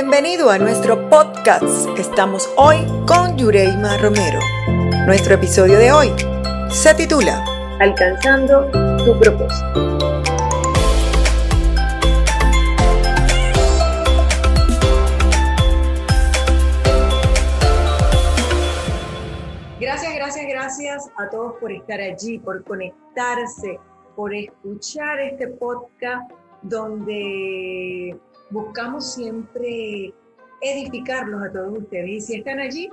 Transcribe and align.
Bienvenido 0.00 0.48
a 0.48 0.58
nuestro 0.58 1.10
podcast. 1.10 1.88
Estamos 1.98 2.48
hoy 2.56 2.76
con 3.04 3.36
Yureima 3.36 3.98
Romero. 3.98 4.38
Nuestro 5.06 5.34
episodio 5.34 5.76
de 5.76 5.90
hoy 5.90 6.14
se 6.70 6.94
titula 6.94 7.44
Alcanzando 7.80 8.70
tu 9.04 9.18
propósito. 9.18 10.22
Gracias, 19.80 20.14
gracias, 20.14 20.46
gracias 20.48 21.10
a 21.16 21.28
todos 21.28 21.54
por 21.54 21.72
estar 21.72 22.00
allí, 22.00 22.38
por 22.38 22.62
conectarse, 22.62 23.80
por 24.14 24.32
escuchar 24.32 25.18
este 25.18 25.48
podcast 25.48 26.30
donde 26.62 28.16
buscamos 28.50 29.14
siempre 29.14 30.12
edificarlos 30.60 31.42
a 31.42 31.52
todos 31.52 31.78
ustedes. 31.78 32.08
Y 32.08 32.20
si 32.20 32.34
están 32.36 32.58
allí, 32.60 32.90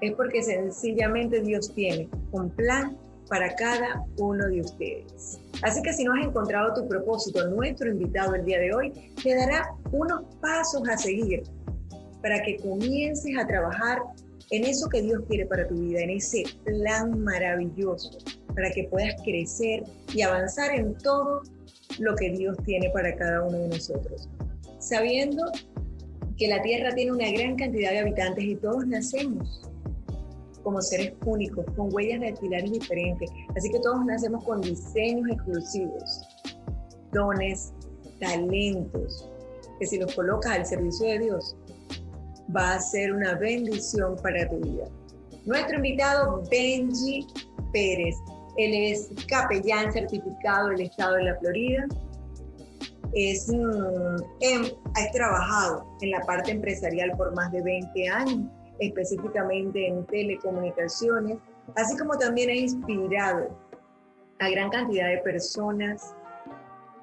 es 0.00 0.12
porque 0.12 0.42
sencillamente 0.42 1.40
Dios 1.40 1.72
tiene 1.74 2.08
un 2.32 2.50
plan 2.50 2.96
para 3.28 3.54
cada 3.54 4.04
uno 4.18 4.48
de 4.48 4.60
ustedes. 4.60 5.40
Así 5.62 5.82
que 5.82 5.92
si 5.92 6.04
no 6.04 6.14
has 6.14 6.26
encontrado 6.26 6.74
tu 6.74 6.88
propósito, 6.88 7.46
nuestro 7.48 7.88
invitado 7.88 8.34
el 8.34 8.44
día 8.44 8.58
de 8.58 8.74
hoy 8.74 8.92
te 9.22 9.34
dará 9.34 9.74
unos 9.92 10.22
pasos 10.40 10.88
a 10.88 10.96
seguir 10.96 11.42
para 12.22 12.42
que 12.42 12.56
comiences 12.56 13.38
a 13.38 13.46
trabajar 13.46 13.98
en 14.50 14.64
eso 14.64 14.88
que 14.88 15.00
Dios 15.02 15.22
quiere 15.28 15.46
para 15.46 15.66
tu 15.68 15.74
vida, 15.74 16.00
en 16.00 16.10
ese 16.10 16.42
plan 16.64 17.22
maravilloso, 17.22 18.18
para 18.52 18.70
que 18.72 18.88
puedas 18.90 19.14
crecer 19.22 19.84
y 20.12 20.22
avanzar 20.22 20.74
en 20.74 20.94
todo 20.98 21.42
lo 22.00 22.16
que 22.16 22.30
Dios 22.30 22.56
tiene 22.64 22.90
para 22.90 23.14
cada 23.14 23.44
uno 23.44 23.58
de 23.58 23.68
nosotros 23.68 24.28
sabiendo 24.80 25.44
que 26.36 26.48
la 26.48 26.60
Tierra 26.62 26.92
tiene 26.94 27.12
una 27.12 27.30
gran 27.30 27.56
cantidad 27.56 27.90
de 27.90 28.00
habitantes 28.00 28.44
y 28.44 28.56
todos 28.56 28.86
nacemos 28.86 29.62
como 30.62 30.80
seres 30.80 31.14
únicos, 31.24 31.64
con 31.76 31.92
huellas 31.94 32.20
dactilares 32.20 32.70
diferentes. 32.72 33.30
Así 33.56 33.70
que 33.70 33.78
todos 33.80 34.04
nacemos 34.04 34.44
con 34.44 34.60
diseños 34.60 35.30
exclusivos, 35.30 36.28
dones, 37.12 37.72
talentos, 38.18 39.28
que 39.78 39.86
si 39.86 39.98
los 39.98 40.14
colocas 40.14 40.52
al 40.52 40.66
servicio 40.66 41.06
de 41.06 41.18
Dios, 41.20 41.56
va 42.54 42.74
a 42.74 42.80
ser 42.80 43.12
una 43.12 43.34
bendición 43.34 44.16
para 44.22 44.48
tu 44.48 44.56
vida. 44.60 44.84
Nuestro 45.46 45.76
invitado, 45.76 46.42
Benji 46.50 47.26
Pérez. 47.72 48.16
Él 48.56 48.74
es 48.74 49.10
capellán 49.28 49.92
certificado 49.92 50.68
del 50.68 50.82
estado 50.82 51.16
de 51.16 51.24
la 51.24 51.38
Florida, 51.38 51.86
es, 53.12 53.48
em, 53.48 54.64
ha 54.94 55.12
trabajado 55.12 55.86
en 56.00 56.10
la 56.10 56.20
parte 56.24 56.52
empresarial 56.52 57.16
por 57.16 57.34
más 57.34 57.50
de 57.52 57.62
20 57.62 58.08
años, 58.08 58.50
específicamente 58.78 59.88
en 59.88 60.06
telecomunicaciones, 60.06 61.38
así 61.76 61.96
como 61.96 62.16
también 62.16 62.50
ha 62.50 62.54
inspirado 62.54 63.56
a 64.38 64.48
gran 64.48 64.70
cantidad 64.70 65.08
de 65.08 65.18
personas 65.18 66.14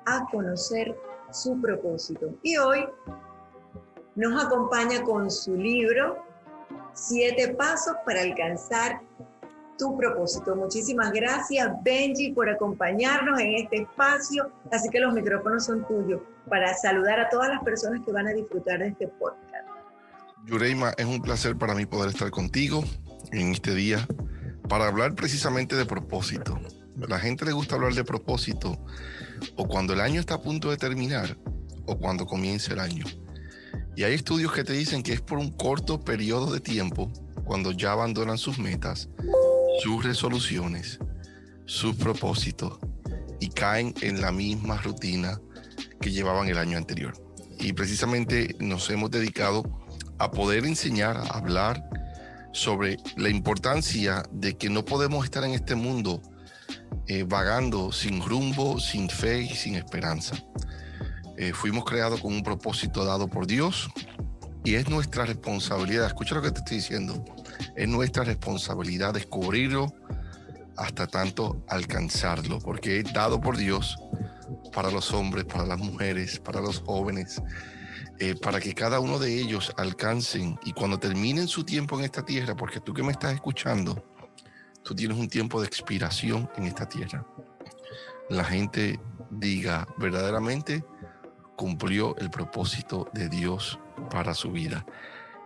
a 0.06 0.26
conocer 0.32 0.96
su 1.32 1.60
propósito. 1.62 2.34
Y 2.42 2.58
hoy 2.58 2.88
nos 4.16 4.44
acompaña 4.44 5.04
con 5.04 5.30
su 5.30 5.56
libro, 5.56 6.24
Siete 6.94 7.54
Pasos 7.54 7.96
para 8.06 8.22
alcanzar 8.22 9.02
tu 9.78 9.98
propósito. 9.98 10.56
Muchísimas 10.56 11.12
gracias, 11.12 11.70
Benji, 11.84 12.32
por 12.34 12.50
acompañarnos 12.50 13.40
en 13.40 13.56
este 13.56 13.84
espacio. 13.84 14.52
Así 14.72 14.90
que 14.90 15.00
los 15.00 15.14
micrófonos 15.14 15.66
son 15.66 15.86
tuyos 15.88 16.22
para 16.50 16.74
saludar 16.76 17.20
a 17.20 17.30
todas 17.30 17.50
las 17.50 17.64
personas 17.64 18.02
que 18.06 18.12
van 18.12 18.28
a 18.28 18.32
disfrutar 18.32 18.80
de 18.80 18.90
este 18.90 19.08
podcast. 19.08 19.68
Yureima, 20.46 20.94
es 20.98 21.06
un 21.06 21.22
placer 21.22 21.58
para 21.58 21.76
mí 21.76 21.86
poder 21.86 22.10
estar 22.10 22.32
contigo 22.32 22.84
en 23.32 23.52
este 23.52 23.76
día 23.76 24.08
para 24.70 24.88
hablar 24.88 25.14
precisamente 25.16 25.76
de 25.76 25.86
propósito. 25.86 26.60
A 27.04 27.08
la 27.08 27.20
gente 27.20 27.46
le 27.46 27.52
gusta 27.52 27.76
hablar 27.76 27.94
de 27.94 28.04
propósito 28.04 28.78
o 29.56 29.68
cuando 29.68 29.94
el 29.94 30.02
año 30.02 30.20
está 30.20 30.36
a 30.36 30.42
punto 30.42 30.70
de 30.70 30.78
terminar 30.78 31.38
o 31.86 31.98
cuando 31.98 32.26
comienza 32.26 32.74
el 32.74 32.80
año. 32.80 33.06
Y 33.96 34.04
hay 34.04 34.14
estudios 34.14 34.52
que 34.52 34.64
te 34.64 34.74
dicen 34.74 35.04
que 35.04 35.14
es 35.14 35.22
por 35.22 35.38
un 35.38 35.52
corto 35.52 36.00
periodo 36.02 36.54
de 36.54 36.60
tiempo, 36.60 37.12
cuando 37.46 37.72
ya 37.72 37.94
abandonan 37.94 38.38
sus 38.38 38.60
metas, 38.60 39.10
sus 39.80 40.04
resoluciones, 40.04 41.00
sus 41.66 41.96
propósitos 41.96 42.80
y 43.40 43.50
caen 43.50 43.94
en 44.02 44.22
la 44.22 44.32
misma 44.32 44.78
rutina 44.78 45.40
que 46.02 46.12
llevaban 46.12 46.50
el 46.50 46.58
año 46.58 46.78
anterior. 46.78 47.14
Y 47.60 47.74
precisamente 47.74 48.56
nos 48.60 48.90
hemos 48.90 49.12
dedicado 49.12 49.64
a 50.18 50.32
poder 50.32 50.66
enseñar, 50.66 51.18
a 51.18 51.38
hablar 51.38 51.84
sobre 52.54 52.98
la 53.16 53.30
importancia 53.30 54.24
de 54.32 54.58
que 54.58 54.70
no 54.70 54.84
podemos 54.84 55.26
estar 55.26 55.44
en 55.44 55.52
este 55.52 55.76
mundo 55.76 56.22
eh, 57.08 57.24
vagando 57.24 57.92
sin 57.92 58.22
rumbo, 58.22 58.80
sin 58.80 59.10
fe 59.10 59.44
y 59.44 59.56
sin 59.56 59.76
esperanza. 59.76 60.36
Eh, 61.38 61.54
fuimos 61.54 61.86
creados 61.86 62.20
con 62.22 62.34
un 62.34 62.42
propósito 62.42 63.06
dado 63.06 63.28
por 63.28 63.46
Dios 63.46 63.90
y 64.68 64.76
es 64.76 64.90
nuestra 64.90 65.24
responsabilidad, 65.24 66.08
escucha 66.08 66.36
lo 66.36 66.42
que 66.42 66.52
te 66.52 66.60
estoy 66.60 66.78
diciendo, 66.80 67.24
es 67.78 67.88
nuestra 67.88 68.26
responsabilidad 68.26 69.14
descubrirlo 69.14 69.94
hasta 70.76 71.08
tanto 71.08 71.64
alcanzarlo, 71.70 72.60
porque 72.60 73.00
es 73.00 73.14
dado 73.14 73.40
por 73.40 73.56
Dios 73.56 73.98
para 74.74 74.92
los 74.92 75.14
hombres, 75.14 75.46
para 75.46 75.66
las 75.66 75.80
mujeres, 75.80 76.42
para 76.42 76.60
los 76.60 76.82
jóvenes, 76.82 77.42
eh, 78.20 78.36
para 78.36 78.60
que 78.60 78.74
cada 78.74 79.00
uno 79.00 79.20
de 79.20 79.40
ellos 79.40 79.72
alcancen 79.78 80.60
y 80.66 80.74
cuando 80.74 81.00
terminen 81.00 81.48
su 81.48 81.64
tiempo 81.64 81.98
en 81.98 82.04
esta 82.04 82.26
tierra, 82.26 82.54
porque 82.54 82.82
tú 82.82 82.94
que 82.94 83.04
me 83.04 83.14
estás 83.14 83.36
escuchando, 83.36 84.04
tú 84.84 84.94
tienes 84.94 85.18
un 85.18 85.30
tiempo 85.30 85.62
de 85.62 85.68
expiración 85.68 86.50
en 86.58 86.66
esta 86.66 86.90
tierra. 86.90 87.26
La 88.30 88.44
gente 88.44 89.00
diga 89.32 89.88
verdaderamente 89.98 90.84
cumplió 91.58 92.16
el 92.20 92.30
propósito 92.30 93.10
de 93.12 93.28
Dios 93.28 93.78
para 94.10 94.34
su 94.34 94.52
vida. 94.52 94.86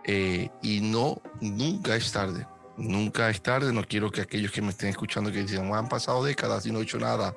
Eh, 0.04 0.50
y 0.62 0.80
no, 0.80 1.20
nunca 1.40 1.96
es 1.96 2.12
tarde. 2.12 2.46
Nunca 2.76 3.30
es 3.30 3.42
tarde. 3.42 3.72
No 3.72 3.82
quiero 3.82 4.10
que 4.10 4.20
aquellos 4.20 4.52
que 4.52 4.62
me 4.62 4.68
estén 4.68 4.90
escuchando 4.90 5.32
que 5.32 5.38
dicen, 5.38 5.74
han 5.74 5.88
pasado 5.88 6.22
décadas 6.22 6.64
y 6.66 6.70
no 6.70 6.78
he 6.78 6.82
hecho 6.82 6.98
nada, 6.98 7.34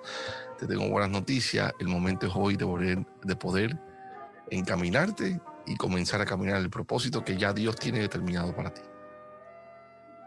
te 0.59 0.67
tengo 0.67 0.87
buenas 0.89 1.09
noticias. 1.09 1.73
El 1.79 1.87
momento 1.87 2.27
es 2.27 2.33
hoy 2.35 2.57
de 2.57 2.65
poder, 2.65 3.05
de 3.23 3.35
poder 3.35 3.77
encaminarte 4.51 5.39
y 5.65 5.75
comenzar 5.77 6.21
a 6.21 6.25
caminar 6.25 6.57
el 6.57 6.69
propósito 6.69 7.23
que 7.23 7.37
ya 7.37 7.53
Dios 7.53 7.77
tiene 7.77 7.99
determinado 7.99 8.55
para 8.55 8.73
ti. 8.73 8.81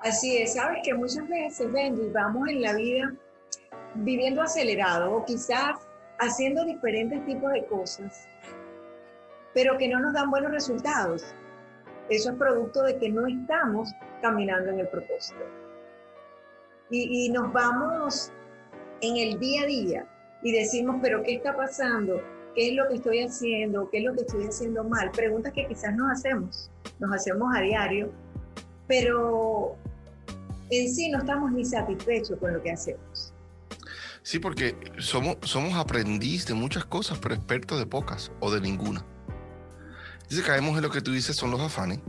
Así 0.00 0.38
es, 0.38 0.54
sabes 0.54 0.78
que 0.84 0.94
muchas 0.94 1.28
veces, 1.28 1.70
Benji, 1.70 2.10
vamos 2.14 2.48
en 2.48 2.62
la 2.62 2.72
vida 2.72 3.12
viviendo 3.96 4.42
acelerado 4.42 5.12
o 5.12 5.24
quizás 5.24 5.76
haciendo 6.18 6.64
diferentes 6.64 7.24
tipos 7.26 7.52
de 7.52 7.64
cosas, 7.66 8.26
pero 9.58 9.76
que 9.76 9.88
no 9.88 9.98
nos 9.98 10.12
dan 10.12 10.30
buenos 10.30 10.52
resultados. 10.52 11.34
Eso 12.08 12.30
es 12.30 12.36
producto 12.36 12.84
de 12.84 12.96
que 12.96 13.10
no 13.10 13.26
estamos 13.26 13.90
caminando 14.22 14.70
en 14.70 14.78
el 14.78 14.86
propósito. 14.86 15.40
Y, 16.90 17.28
nos 17.30 17.52
vamos 17.52 18.30
en 19.00 19.16
el 19.16 19.40
día 19.40 19.62
a 19.62 19.66
día 19.66 20.06
y 20.44 20.52
decimos, 20.52 21.00
pero 21.02 21.24
¿qué 21.24 21.34
está 21.34 21.56
pasando? 21.56 22.22
¿Qué 22.54 22.68
es 22.68 22.76
lo 22.76 22.86
que 22.86 22.94
estoy 22.94 23.18
haciendo? 23.24 23.90
¿Qué 23.90 23.98
es 23.98 24.04
lo 24.04 24.14
que 24.14 24.20
estoy 24.20 24.46
haciendo 24.46 24.84
mal? 24.84 25.10
Preguntas 25.10 25.52
que 25.52 25.66
quizás 25.66 25.92
nos 25.96 26.12
hacemos, 26.12 26.70
nos 27.00 27.12
hacemos 27.12 27.52
a 27.56 27.60
diario, 27.60 28.12
pero 28.86 29.74
en 30.70 30.88
sí 30.88 31.10
no 31.10 31.18
estamos 31.18 31.50
ni 31.50 31.64
satisfechos 31.64 32.38
con 32.38 32.52
lo 32.52 32.62
que 32.62 32.70
hacemos. 32.70 33.34
Sí, 34.22 34.38
porque 34.38 34.76
somos, 34.98 35.38
somos 35.42 35.74
aprendiz 35.74 36.46
de 36.46 36.54
muchas 36.54 36.84
cosas, 36.84 37.18
pero 37.18 37.34
expertos 37.34 37.80
de 37.80 37.86
pocas 37.86 38.30
o 38.38 38.52
de 38.52 38.60
ninguna. 38.60 39.04
Dice, 40.28 40.42
caemos 40.42 40.76
en 40.76 40.82
lo 40.82 40.90
que 40.90 41.00
tú 41.00 41.12
dices, 41.12 41.36
son 41.36 41.50
los 41.50 41.60
afanes. 41.60 42.00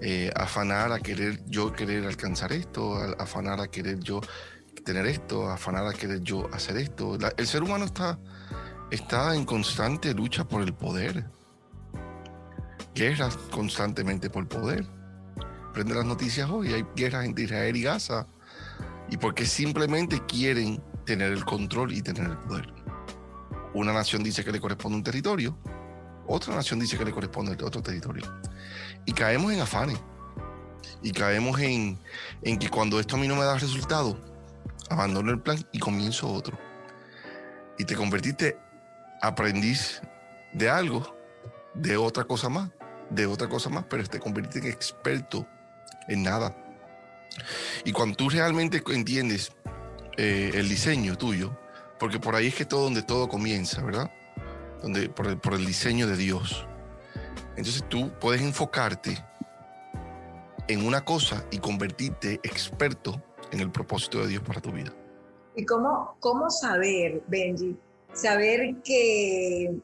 Eh, 0.00 0.30
afanar 0.36 0.92
a 0.92 1.00
querer 1.00 1.40
yo 1.46 1.72
querer 1.72 2.06
alcanzar 2.06 2.52
esto, 2.52 2.96
afanar 3.18 3.60
a 3.60 3.66
querer 3.66 3.98
yo 3.98 4.20
tener 4.84 5.06
esto, 5.06 5.50
afanar 5.50 5.86
a 5.86 5.92
querer 5.92 6.20
yo 6.20 6.48
hacer 6.52 6.76
esto. 6.76 7.18
el 7.36 7.46
ser 7.46 7.62
humano 7.62 7.84
está, 7.84 8.18
está 8.90 9.34
en 9.34 9.44
constante 9.44 10.14
lucha 10.14 10.46
por 10.46 10.62
el 10.62 10.72
poder. 10.72 11.24
Guerras 12.94 13.36
constantemente 13.50 14.30
por 14.30 14.46
poder. 14.46 14.86
Prende 15.74 15.94
las 15.94 16.04
noticias 16.04 16.48
hoy, 16.48 16.72
hay 16.72 16.86
guerras 16.94 17.24
entre 17.24 17.44
Israel 17.44 17.76
y 17.76 17.82
Gaza. 17.82 18.26
Y 19.10 19.16
porque 19.16 19.46
simplemente 19.46 20.20
quieren 20.26 20.82
tener 21.04 21.32
el 21.32 21.44
control 21.44 21.92
y 21.92 22.02
tener 22.02 22.30
el 22.30 22.38
poder. 22.38 22.72
Una 23.74 23.92
nación 23.92 24.22
dice 24.22 24.44
que 24.44 24.52
le 24.52 24.60
corresponde 24.60 24.98
un 24.98 25.04
territorio, 25.04 25.58
otra 26.28 26.54
nación 26.54 26.78
dice 26.78 26.96
que 26.96 27.04
le 27.04 27.10
corresponde 27.10 27.52
a 27.52 27.66
otro 27.66 27.82
territorio. 27.82 28.24
Y 29.04 29.12
caemos 29.12 29.52
en 29.52 29.60
afanes. 29.60 29.98
Y 31.02 31.12
caemos 31.12 31.58
en, 31.60 31.98
en 32.42 32.58
que 32.58 32.68
cuando 32.68 33.00
esto 33.00 33.16
a 33.16 33.18
mí 33.18 33.26
no 33.26 33.34
me 33.34 33.44
da 33.44 33.58
resultado, 33.58 34.18
abandono 34.90 35.30
el 35.30 35.40
plan 35.40 35.58
y 35.72 35.78
comienzo 35.78 36.30
otro. 36.30 36.58
Y 37.78 37.84
te 37.84 37.94
convertiste 37.94 38.58
aprendiz 39.22 40.00
de 40.52 40.68
algo, 40.68 41.16
de 41.74 41.96
otra 41.96 42.24
cosa 42.24 42.48
más, 42.48 42.70
de 43.10 43.26
otra 43.26 43.48
cosa 43.48 43.70
más, 43.70 43.84
pero 43.88 44.04
te 44.04 44.18
conviertes 44.18 44.62
en 44.62 44.68
experto 44.68 45.46
en 46.08 46.22
nada. 46.22 46.54
Y 47.84 47.92
cuando 47.92 48.16
tú 48.16 48.28
realmente 48.28 48.82
entiendes 48.88 49.52
eh, 50.16 50.52
el 50.54 50.68
diseño 50.68 51.16
tuyo, 51.16 51.56
porque 51.98 52.18
por 52.18 52.34
ahí 52.34 52.48
es 52.48 52.54
que 52.54 52.64
todo 52.64 52.84
donde 52.84 53.02
todo 53.02 53.28
comienza, 53.28 53.82
¿verdad? 53.82 54.10
Donde, 54.82 55.08
por, 55.08 55.54
el, 55.54 55.66
diseño 55.66 56.06
de 56.06 56.16
Dios. 56.16 56.66
Entonces 57.56 57.84
tú 57.88 58.10
puedes 58.20 58.40
enfocarte 58.42 59.18
en 60.68 60.86
una 60.86 61.04
cosa 61.04 61.44
y 61.50 61.58
convertirte 61.58 62.34
experto 62.42 63.22
en 63.50 63.60
el 63.60 63.70
propósito 63.70 64.20
de 64.20 64.28
Dios 64.28 64.42
para 64.42 64.60
tu 64.60 64.70
vida. 64.70 64.92
¿Y 65.56 65.64
cómo, 65.64 66.16
cómo 66.20 66.50
saber, 66.50 67.22
Benji, 67.26 67.76
saber 68.12 68.76
que, 68.84 69.74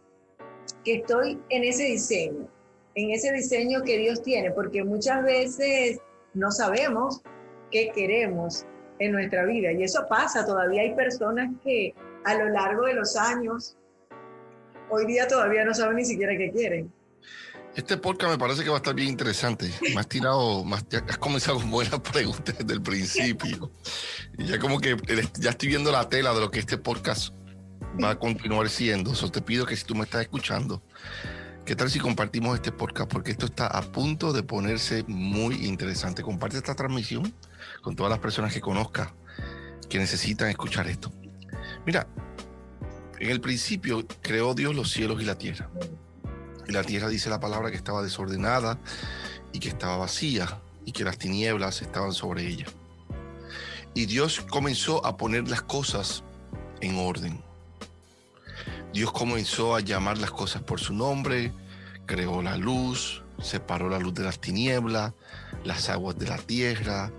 que 0.84 0.94
estoy 0.96 1.40
en 1.48 1.64
ese 1.64 1.84
diseño, 1.84 2.48
en 2.94 3.10
ese 3.10 3.32
diseño 3.32 3.82
que 3.82 3.98
Dios 3.98 4.22
tiene? 4.22 4.52
Porque 4.52 4.84
muchas 4.84 5.24
veces 5.24 5.98
no 6.34 6.52
sabemos 6.52 7.22
qué 7.72 7.90
queremos 7.92 8.64
en 8.98 9.12
nuestra 9.12 9.44
vida 9.44 9.72
y 9.72 9.82
eso 9.82 10.06
pasa, 10.08 10.46
todavía 10.46 10.82
hay 10.82 10.94
personas 10.94 11.50
que 11.64 11.94
a 12.24 12.34
lo 12.34 12.48
largo 12.48 12.86
de 12.86 12.94
los 12.94 13.16
años, 13.16 13.76
hoy 14.94 15.06
día 15.06 15.26
todavía 15.26 15.64
no 15.64 15.74
saben 15.74 15.96
ni 15.96 16.04
siquiera 16.04 16.36
qué 16.36 16.50
quieren. 16.52 16.92
Este 17.74 17.96
podcast 17.96 18.32
me 18.32 18.38
parece 18.38 18.62
que 18.62 18.68
va 18.70 18.76
a 18.76 18.78
estar 18.78 18.94
bien 18.94 19.08
interesante. 19.08 19.68
Me 19.82 19.98
has 19.98 20.08
tirado, 20.08 20.64
más, 20.64 20.84
has 21.08 21.18
comenzado 21.18 21.58
con 21.58 21.70
buenas 21.72 21.98
preguntas 22.00 22.56
desde 22.56 22.72
el 22.72 22.80
principio. 22.80 23.72
Y 24.38 24.44
ya 24.44 24.60
como 24.60 24.80
que 24.80 24.96
ya 25.40 25.50
estoy 25.50 25.68
viendo 25.68 25.90
la 25.90 26.08
tela 26.08 26.32
de 26.32 26.40
lo 26.40 26.50
que 26.52 26.60
este 26.60 26.78
podcast 26.78 27.34
va 28.02 28.10
a 28.10 28.18
continuar 28.18 28.68
siendo. 28.68 29.14
So 29.14 29.30
te 29.30 29.42
pido 29.42 29.66
que 29.66 29.74
si 29.74 29.84
tú 29.84 29.96
me 29.96 30.04
estás 30.04 30.22
escuchando, 30.22 30.82
¿qué 31.64 31.74
tal 31.74 31.90
si 31.90 31.98
compartimos 31.98 32.54
este 32.54 32.70
podcast? 32.70 33.10
Porque 33.10 33.32
esto 33.32 33.46
está 33.46 33.66
a 33.66 33.82
punto 33.82 34.32
de 34.32 34.44
ponerse 34.44 35.04
muy 35.08 35.66
interesante. 35.66 36.22
Comparte 36.22 36.58
esta 36.58 36.76
transmisión 36.76 37.34
con 37.82 37.96
todas 37.96 38.10
las 38.10 38.20
personas 38.20 38.54
que 38.54 38.60
conozcas 38.60 39.08
que 39.88 39.98
necesitan 39.98 40.48
escuchar 40.48 40.86
esto. 40.86 41.12
Mira, 41.84 42.06
en 43.18 43.30
el 43.30 43.40
principio 43.40 44.04
creó 44.22 44.54
Dios 44.54 44.74
los 44.74 44.90
cielos 44.90 45.20
y 45.22 45.24
la 45.24 45.38
tierra. 45.38 45.68
Y 46.66 46.72
la 46.72 46.82
tierra 46.82 47.08
dice 47.08 47.30
la 47.30 47.40
palabra 47.40 47.70
que 47.70 47.76
estaba 47.76 48.02
desordenada 48.02 48.78
y 49.52 49.60
que 49.60 49.68
estaba 49.68 49.96
vacía 49.96 50.60
y 50.84 50.92
que 50.92 51.04
las 51.04 51.18
tinieblas 51.18 51.82
estaban 51.82 52.12
sobre 52.12 52.46
ella. 52.46 52.66
Y 53.94 54.06
Dios 54.06 54.40
comenzó 54.50 55.04
a 55.06 55.16
poner 55.16 55.48
las 55.48 55.62
cosas 55.62 56.24
en 56.80 56.98
orden. 56.98 57.40
Dios 58.92 59.12
comenzó 59.12 59.74
a 59.74 59.80
llamar 59.80 60.18
las 60.18 60.30
cosas 60.30 60.62
por 60.62 60.80
su 60.80 60.94
nombre, 60.94 61.52
creó 62.06 62.42
la 62.42 62.56
luz, 62.56 63.22
separó 63.42 63.88
la 63.88 63.98
luz 63.98 64.14
de 64.14 64.24
las 64.24 64.40
tinieblas, 64.40 65.12
las 65.64 65.88
aguas 65.88 66.18
de 66.18 66.26
la 66.26 66.38
tierra 66.38 67.10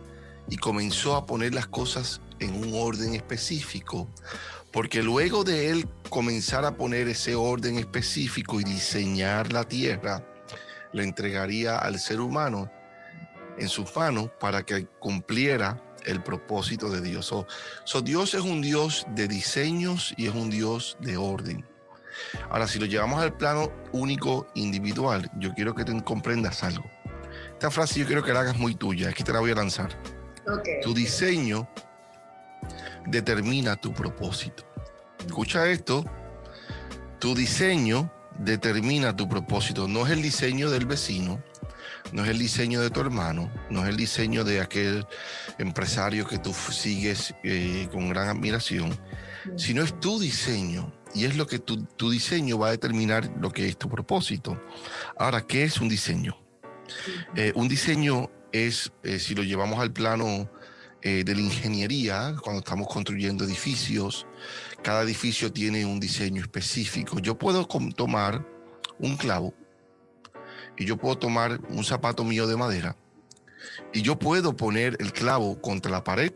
y 0.47 0.57
comenzó 0.57 1.15
a 1.15 1.25
poner 1.25 1.53
las 1.53 1.67
cosas 1.67 2.21
en 2.39 2.55
un 2.55 2.73
orden 2.73 3.15
específico 3.15 4.07
porque 4.75 5.01
luego 5.01 5.45
de 5.45 5.69
él 5.69 5.87
comenzar 6.09 6.65
a 6.65 6.75
poner 6.75 7.07
ese 7.07 7.33
orden 7.33 7.79
específico 7.79 8.59
y 8.59 8.65
diseñar 8.65 9.53
la 9.53 9.63
tierra, 9.63 10.21
le 10.91 11.05
entregaría 11.05 11.77
al 11.77 11.97
ser 11.97 12.19
humano 12.19 12.69
en 13.57 13.69
sus 13.69 13.95
manos 13.95 14.31
para 14.37 14.63
que 14.63 14.85
cumpliera 14.99 15.81
el 16.03 16.21
propósito 16.21 16.89
de 16.89 16.99
Dios. 16.99 17.33
So, 17.85 18.01
Dios 18.01 18.33
es 18.33 18.41
un 18.41 18.61
Dios 18.61 19.07
de 19.15 19.29
diseños 19.29 20.13
y 20.17 20.27
es 20.27 20.35
un 20.35 20.49
Dios 20.49 20.97
de 20.99 21.15
orden. 21.15 21.65
Ahora, 22.49 22.67
si 22.67 22.77
lo 22.77 22.85
llevamos 22.85 23.23
al 23.23 23.31
plano 23.31 23.71
único 23.93 24.45
individual, 24.55 25.31
yo 25.39 25.53
quiero 25.53 25.73
que 25.73 25.85
te 25.85 26.03
comprendas 26.03 26.63
algo. 26.65 26.83
Esta 27.53 27.71
frase 27.71 28.01
yo 28.01 28.05
quiero 28.05 28.23
que 28.25 28.33
la 28.33 28.41
hagas 28.41 28.57
muy 28.57 28.75
tuya, 28.75 29.07
aquí 29.07 29.23
te 29.23 29.31
la 29.31 29.39
voy 29.39 29.51
a 29.51 29.55
lanzar. 29.55 29.97
Tu 30.83 30.93
diseño 30.93 31.65
determina 33.07 33.75
tu 33.75 33.93
propósito. 33.93 34.63
Escucha 35.25 35.67
esto, 35.67 36.05
tu 37.19 37.35
diseño 37.35 38.11
determina 38.39 39.15
tu 39.15 39.27
propósito, 39.29 39.87
no 39.87 40.05
es 40.05 40.11
el 40.11 40.21
diseño 40.21 40.69
del 40.69 40.85
vecino, 40.85 41.41
no 42.11 42.23
es 42.23 42.29
el 42.29 42.37
diseño 42.37 42.81
de 42.81 42.89
tu 42.89 43.01
hermano, 43.01 43.51
no 43.69 43.83
es 43.83 43.89
el 43.89 43.97
diseño 43.97 44.43
de 44.43 44.61
aquel 44.61 45.05
empresario 45.57 46.27
que 46.27 46.37
tú 46.37 46.53
sigues 46.53 47.33
eh, 47.43 47.87
con 47.91 48.09
gran 48.09 48.29
admiración, 48.29 48.97
sino 49.55 49.83
es 49.83 49.99
tu 49.99 50.19
diseño. 50.19 50.93
Y 51.13 51.23
es 51.23 51.37
lo 51.37 51.47
que 51.47 51.59
tu, 51.59 51.87
diseño 52.09 52.59
va 52.59 52.67
a 52.67 52.71
determinar 52.71 53.31
lo 53.39 53.51
que 53.51 53.69
es 53.69 53.77
tu 53.77 53.87
propósito. 53.87 54.61
Ahora, 55.17 55.47
¿qué 55.47 55.63
es 55.63 55.79
un 55.79 55.87
diseño? 55.87 56.37
Eh, 57.37 57.53
un 57.55 57.69
diseño 57.69 58.29
es, 58.51 58.91
eh, 59.03 59.19
si 59.19 59.33
lo 59.33 59.43
llevamos 59.43 59.79
al 59.79 59.93
plano 59.93 60.49
eh, 61.07 61.23
de 61.23 61.35
la 61.35 61.41
ingeniería, 61.41 62.35
cuando 62.41 62.61
estamos 62.61 62.87
construyendo 62.87 63.43
edificios, 63.43 64.25
cada 64.81 65.03
edificio 65.03 65.53
tiene 65.53 65.85
un 65.85 65.99
diseño 65.99 66.41
específico. 66.41 67.19
Yo 67.19 67.37
puedo 67.37 67.67
tomar 67.95 68.43
un 68.97 69.15
clavo 69.15 69.53
y 70.75 70.83
yo 70.85 70.97
puedo 70.97 71.15
tomar 71.15 71.61
un 71.69 71.83
zapato 71.83 72.23
mío 72.23 72.47
de 72.47 72.57
madera 72.57 72.97
y 73.93 74.01
yo 74.01 74.17
puedo 74.17 74.57
poner 74.57 74.97
el 74.99 75.13
clavo 75.13 75.61
contra 75.61 75.91
la 75.91 76.03
pared, 76.03 76.33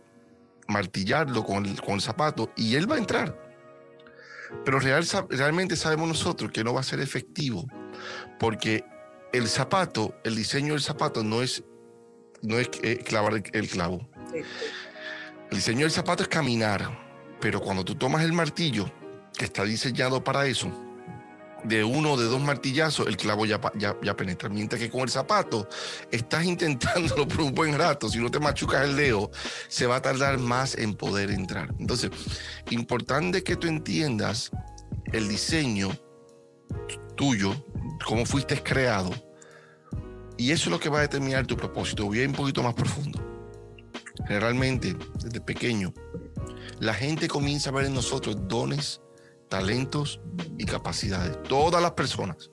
martillarlo 0.67 1.43
con 1.43 1.65
el, 1.65 1.81
con 1.81 1.95
el 1.95 2.01
zapato 2.01 2.51
y 2.55 2.75
él 2.75 2.87
va 2.87 2.97
a 2.97 2.99
entrar. 2.99 3.35
Pero 4.65 4.79
real, 4.79 5.03
realmente 5.29 5.77
sabemos 5.77 6.09
nosotros 6.09 6.51
que 6.51 6.63
no 6.63 6.75
va 6.75 6.81
a 6.81 6.83
ser 6.83 6.99
efectivo 6.99 7.65
porque 8.39 8.85
el 9.33 9.47
zapato, 9.47 10.13
el 10.23 10.35
diseño 10.35 10.73
del 10.73 10.83
zapato 10.83 11.23
no 11.23 11.41
es, 11.41 11.63
no 12.43 12.59
es 12.59 12.69
eh, 12.83 12.99
clavar 12.99 13.41
el 13.51 13.67
clavo. 13.67 14.07
El 14.33 15.57
diseño 15.57 15.81
del 15.81 15.91
zapato 15.91 16.23
es 16.23 16.29
caminar, 16.29 16.89
pero 17.39 17.59
cuando 17.59 17.83
tú 17.83 17.95
tomas 17.95 18.23
el 18.23 18.33
martillo, 18.33 18.91
que 19.37 19.45
está 19.45 19.63
diseñado 19.63 20.23
para 20.23 20.45
eso, 20.45 20.71
de 21.63 21.83
uno 21.83 22.13
o 22.13 22.17
de 22.17 22.25
dos 22.25 22.41
martillazos, 22.41 23.07
el 23.07 23.17
clavo 23.17 23.45
ya, 23.45 23.59
ya, 23.75 24.15
penetra. 24.15 24.49
Mientras 24.49 24.81
que 24.81 24.89
con 24.89 25.01
el 25.01 25.09
zapato 25.09 25.67
estás 26.11 26.45
intentándolo 26.45 27.27
por 27.27 27.41
un 27.41 27.53
buen 27.53 27.77
rato. 27.77 28.09
Si 28.09 28.19
no 28.19 28.31
te 28.31 28.39
machucas 28.39 28.85
el 28.85 28.95
dedo, 28.95 29.31
se 29.67 29.85
va 29.85 29.97
a 29.97 30.01
tardar 30.01 30.37
más 30.37 30.75
en 30.75 30.95
poder 30.95 31.31
entrar. 31.31 31.73
Entonces, 31.79 32.11
importante 32.69 33.43
que 33.43 33.55
tú 33.55 33.67
entiendas 33.67 34.51
el 35.11 35.27
diseño 35.27 35.89
tuyo, 37.15 37.65
cómo 38.05 38.25
fuiste 38.25 38.61
creado. 38.61 39.11
Y 40.37 40.51
eso 40.51 40.65
es 40.65 40.71
lo 40.71 40.79
que 40.79 40.89
va 40.89 40.99
a 40.99 41.01
determinar 41.01 41.45
tu 41.45 41.57
propósito. 41.57 42.05
Voy 42.05 42.19
a 42.19 42.23
ir 42.23 42.29
un 42.29 42.35
poquito 42.35 42.63
más 42.63 42.73
profundo 42.73 43.28
generalmente 44.29 44.95
desde 45.15 45.41
pequeño, 45.41 45.91
la 46.79 46.93
gente 46.93 47.27
comienza 47.27 47.71
a 47.71 47.73
ver 47.73 47.87
en 47.87 47.95
nosotros 47.95 48.37
dones, 48.47 49.01
talentos 49.49 50.21
y 50.59 50.65
capacidades. 50.65 51.41
Todas 51.43 51.81
las 51.81 51.93
personas 51.93 52.51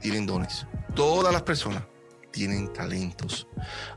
tienen 0.00 0.24
dones. 0.24 0.66
Todas 0.94 1.32
las 1.32 1.42
personas 1.42 1.82
tienen 2.30 2.72
talentos. 2.72 3.48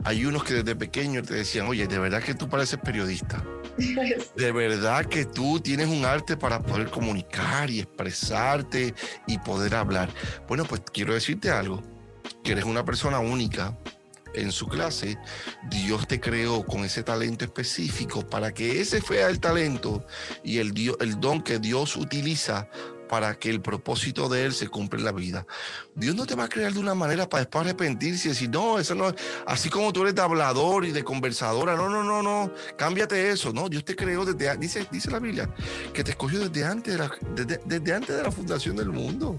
Hay 0.02 0.24
unos 0.24 0.42
que 0.42 0.54
desde 0.54 0.74
pequeño 0.74 1.22
te 1.22 1.34
decían, 1.34 1.68
oye, 1.68 1.86
de 1.86 1.98
verdad 2.00 2.20
que 2.20 2.34
tú 2.34 2.48
pareces 2.48 2.80
periodista. 2.80 3.44
De 4.36 4.52
verdad 4.52 5.06
que 5.06 5.24
tú 5.24 5.60
tienes 5.60 5.88
un 5.88 6.04
arte 6.04 6.36
para 6.36 6.60
poder 6.60 6.90
comunicar 6.90 7.70
y 7.70 7.80
expresarte 7.80 8.94
y 9.26 9.38
poder 9.38 9.76
hablar. 9.76 10.10
Bueno, 10.46 10.64
pues 10.64 10.82
quiero 10.92 11.14
decirte 11.14 11.50
algo, 11.50 11.82
que 12.42 12.52
eres 12.52 12.64
una 12.64 12.84
persona 12.84 13.20
única, 13.20 13.78
en 14.34 14.52
su 14.52 14.66
clase, 14.66 15.18
Dios 15.70 16.06
te 16.06 16.20
creó 16.20 16.64
con 16.64 16.84
ese 16.84 17.02
talento 17.02 17.44
específico 17.44 18.26
para 18.28 18.52
que 18.52 18.80
ese 18.80 19.00
sea 19.00 19.28
el 19.28 19.40
talento 19.40 20.04
y 20.42 20.58
el, 20.58 20.72
el 21.00 21.20
don 21.20 21.42
que 21.42 21.58
Dios 21.58 21.96
utiliza 21.96 22.68
para 23.12 23.38
que 23.38 23.50
el 23.50 23.60
propósito 23.60 24.30
de 24.30 24.46
Él 24.46 24.54
se 24.54 24.68
cumpla 24.68 24.98
en 24.98 25.04
la 25.04 25.12
vida. 25.12 25.46
Dios 25.94 26.14
no 26.16 26.24
te 26.24 26.34
va 26.34 26.44
a 26.44 26.48
crear 26.48 26.72
de 26.72 26.78
una 26.78 26.94
manera 26.94 27.28
para 27.28 27.42
después 27.42 27.66
arrepentirse 27.66 28.28
y 28.28 28.30
decir, 28.30 28.48
no, 28.48 28.78
eso 28.78 28.94
no 28.94 29.10
es, 29.10 29.16
así 29.46 29.68
como 29.68 29.92
tú 29.92 30.00
eres 30.00 30.14
de 30.14 30.22
hablador 30.22 30.86
y 30.86 30.92
de 30.92 31.04
conversadora, 31.04 31.76
no, 31.76 31.90
no, 31.90 32.02
no, 32.02 32.22
no, 32.22 32.50
cámbiate 32.78 33.28
eso, 33.28 33.52
no, 33.52 33.68
Dios 33.68 33.84
te 33.84 33.94
creó 33.94 34.24
desde, 34.24 34.56
dice, 34.56 34.88
dice 34.90 35.10
la 35.10 35.18
Biblia, 35.18 35.54
que 35.92 36.02
te 36.02 36.12
escogió 36.12 36.48
desde 36.48 36.64
antes 36.64 36.94
de 36.94 36.98
la, 37.00 37.10
desde, 37.66 37.92
antes 37.92 38.16
de 38.16 38.22
la 38.22 38.32
fundación 38.32 38.76
del 38.76 38.88
mundo. 38.88 39.38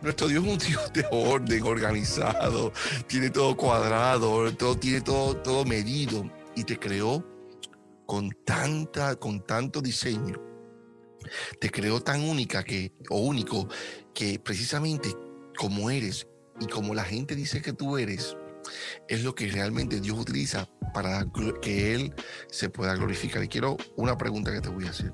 Nuestro 0.00 0.28
Dios 0.28 0.42
es 0.42 0.50
un 0.50 0.58
Dios 0.58 0.92
de 0.94 1.06
orden, 1.10 1.62
organizado, 1.64 2.72
tiene 3.08 3.28
todo 3.28 3.54
cuadrado, 3.58 4.50
todo, 4.54 4.78
tiene 4.78 5.02
todo, 5.02 5.36
todo 5.36 5.66
medido 5.66 6.24
y 6.56 6.64
te 6.64 6.78
creó 6.78 7.22
con 8.06 8.30
tanta, 8.46 9.16
con 9.16 9.44
tanto 9.44 9.82
diseño 9.82 10.51
te 11.58 11.70
creó 11.70 12.00
tan 12.00 12.22
única 12.22 12.62
que, 12.62 12.92
o 13.08 13.20
único 13.20 13.68
que 14.14 14.38
precisamente 14.38 15.14
como 15.56 15.90
eres 15.90 16.26
y 16.60 16.66
como 16.66 16.94
la 16.94 17.04
gente 17.04 17.34
dice 17.34 17.62
que 17.62 17.72
tú 17.72 17.98
eres, 17.98 18.36
es 19.08 19.22
lo 19.24 19.34
que 19.34 19.48
realmente 19.48 20.00
Dios 20.00 20.18
utiliza 20.18 20.68
para 20.94 21.26
que 21.60 21.94
Él 21.94 22.14
se 22.48 22.68
pueda 22.68 22.94
glorificar. 22.94 23.42
Y 23.42 23.48
quiero 23.48 23.76
una 23.96 24.16
pregunta 24.16 24.52
que 24.52 24.60
te 24.60 24.68
voy 24.68 24.86
a 24.86 24.90
hacer. 24.90 25.12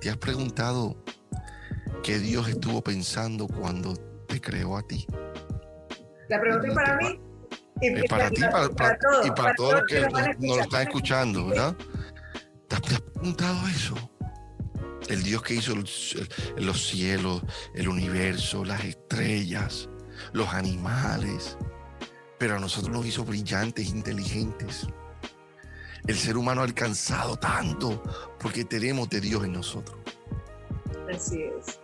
¿Te 0.00 0.10
has 0.10 0.16
preguntado 0.16 1.02
qué 2.02 2.18
Dios 2.18 2.48
estuvo 2.48 2.82
pensando 2.82 3.46
cuando 3.46 3.94
te 4.26 4.40
creó 4.40 4.76
a 4.76 4.86
ti? 4.86 5.06
La 6.28 6.40
pregunta 6.40 6.68
es 6.68 6.74
para 6.74 6.96
mí. 6.96 7.20
Y, 7.80 8.08
para, 8.08 8.28
ti, 8.30 8.40
para, 8.40 8.68
para, 8.70 8.98
todos, 8.98 9.26
y 9.26 9.30
para, 9.30 9.54
todos 9.54 9.72
los 9.74 9.82
que, 9.84 10.00
nos, 10.00 10.56
lo 10.56 10.60
están 10.60 10.82
escuchando, 10.82 11.46
¿verdad? 11.46 11.76
¿Te 12.66 12.74
has 12.74 13.00
preguntado 13.00 13.68
eso? 13.68 14.17
El 15.08 15.22
Dios 15.22 15.42
que 15.42 15.54
hizo 15.54 15.74
los 15.74 16.86
cielos, 16.86 17.42
el 17.74 17.88
universo, 17.88 18.64
las 18.64 18.84
estrellas, 18.84 19.88
los 20.32 20.48
animales, 20.48 21.56
pero 22.38 22.56
a 22.56 22.58
nosotros 22.58 22.94
nos 22.94 23.06
hizo 23.06 23.24
brillantes, 23.24 23.88
inteligentes. 23.88 24.86
El 26.06 26.16
ser 26.16 26.36
humano 26.36 26.60
ha 26.60 26.64
alcanzado 26.64 27.36
tanto 27.36 28.02
porque 28.38 28.64
tenemos 28.64 29.10
de 29.10 29.20
Dios 29.20 29.44
en 29.44 29.52
nosotros. 29.52 29.98
Así 31.12 31.42
es. 31.42 31.80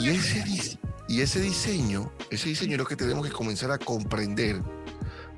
Y 0.00 0.10
ese, 0.10 0.78
y 1.08 1.20
ese 1.20 1.40
diseño, 1.40 2.12
ese 2.30 2.48
diseño 2.48 2.72
es 2.72 2.78
lo 2.78 2.86
que 2.86 2.96
tenemos 2.96 3.26
que 3.26 3.32
comenzar 3.32 3.70
a 3.70 3.78
comprender 3.78 4.62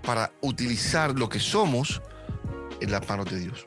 para 0.02 0.32
utilizar 0.40 1.18
lo 1.18 1.28
que 1.28 1.40
somos 1.40 2.00
en 2.80 2.90
las 2.90 3.06
manos 3.08 3.26
de 3.30 3.40
Dios. 3.40 3.66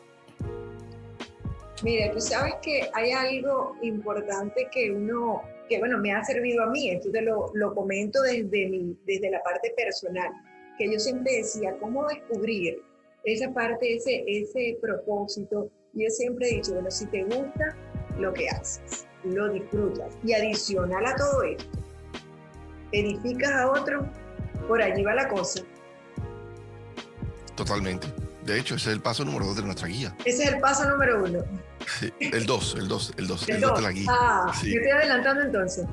Mira, 1.84 2.12
tú 2.14 2.22
sabes 2.22 2.54
que 2.62 2.90
hay 2.94 3.12
algo 3.12 3.76
importante 3.82 4.70
que 4.72 4.90
uno, 4.92 5.42
que 5.68 5.80
bueno, 5.80 5.98
me 5.98 6.14
ha 6.14 6.24
servido 6.24 6.64
a 6.64 6.68
mí, 6.68 6.90
entonces 6.90 7.22
lo, 7.24 7.52
lo 7.54 7.76
comento 7.76 8.22
desde, 8.22 8.70
mi, 8.70 8.98
desde 9.06 9.30
la 9.30 9.44
parte 9.44 9.74
personal, 9.76 10.32
que 10.78 10.90
yo 10.90 10.98
siempre 10.98 11.38
decía, 11.38 11.76
¿cómo 11.82 12.08
descubrir 12.08 12.82
esa 13.26 13.54
parte, 13.54 13.96
ese, 13.96 14.24
ese 14.28 14.78
propósito? 14.82 15.70
Yo 15.92 16.10
siempre 16.10 16.50
he 16.50 16.56
dicho, 16.56 16.74
bueno, 16.74 16.90
si 16.90 17.06
te 17.08 17.24
gusta 17.24 17.76
lo 18.18 18.34
que 18.34 18.48
haces, 18.48 19.06
lo 19.26 19.50
disfrutas 19.50 20.18
y 20.24 20.34
adicional 20.34 21.06
a 21.06 21.16
todo 21.18 21.44
esto, 21.44 21.66
edificas 22.94 23.52
a 23.52 23.70
otro, 23.70 24.10
por 24.70 24.82
allí 24.82 25.04
va 25.04 25.16
la 25.16 25.28
cosa. 25.28 25.62
Totalmente. 27.56 28.08
De 28.46 28.60
hecho, 28.60 28.76
ese 28.76 28.90
es 28.90 28.96
el 28.96 29.02
paso 29.02 29.24
número 29.24 29.46
dos 29.46 29.56
de 29.56 29.64
nuestra 29.64 29.88
guía. 29.88 30.16
Ese 30.26 30.44
es 30.44 30.54
el 30.54 30.60
paso 30.60 30.90
número 30.90 31.24
uno. 31.24 31.40
el 32.20 32.46
dos, 32.46 32.76
el 32.78 32.88
dos, 32.88 33.14
el 33.18 33.28
dos, 33.28 33.48
el, 33.48 33.62
dos 33.62 33.76
de 33.78 33.82
la 33.82 33.92
guía. 33.92 34.08
Ah, 34.10 34.54
me 34.64 34.70
estoy 34.70 34.90
adelantando 34.90 35.42
entonces. 35.44 35.86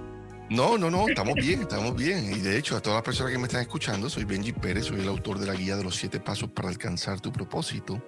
No, 0.50 0.76
no, 0.76 0.90
no, 0.90 1.08
estamos 1.08 1.34
bien, 1.34 1.62
estamos 1.62 1.94
bien. 1.94 2.32
Y 2.32 2.40
de 2.40 2.58
hecho, 2.58 2.76
a 2.76 2.80
todas 2.80 2.96
las 2.96 3.04
personas 3.04 3.30
que 3.30 3.38
me 3.38 3.46
están 3.46 3.60
escuchando, 3.60 4.10
soy 4.10 4.24
Benji 4.24 4.52
Pérez, 4.52 4.86
soy 4.86 5.00
el 5.00 5.06
autor 5.06 5.38
de 5.38 5.46
la 5.46 5.54
guía 5.54 5.76
de 5.76 5.84
los 5.84 5.94
siete 5.94 6.18
pasos 6.18 6.50
para 6.50 6.68
alcanzar 6.68 7.20
tu 7.20 7.32
propósito. 7.32 8.02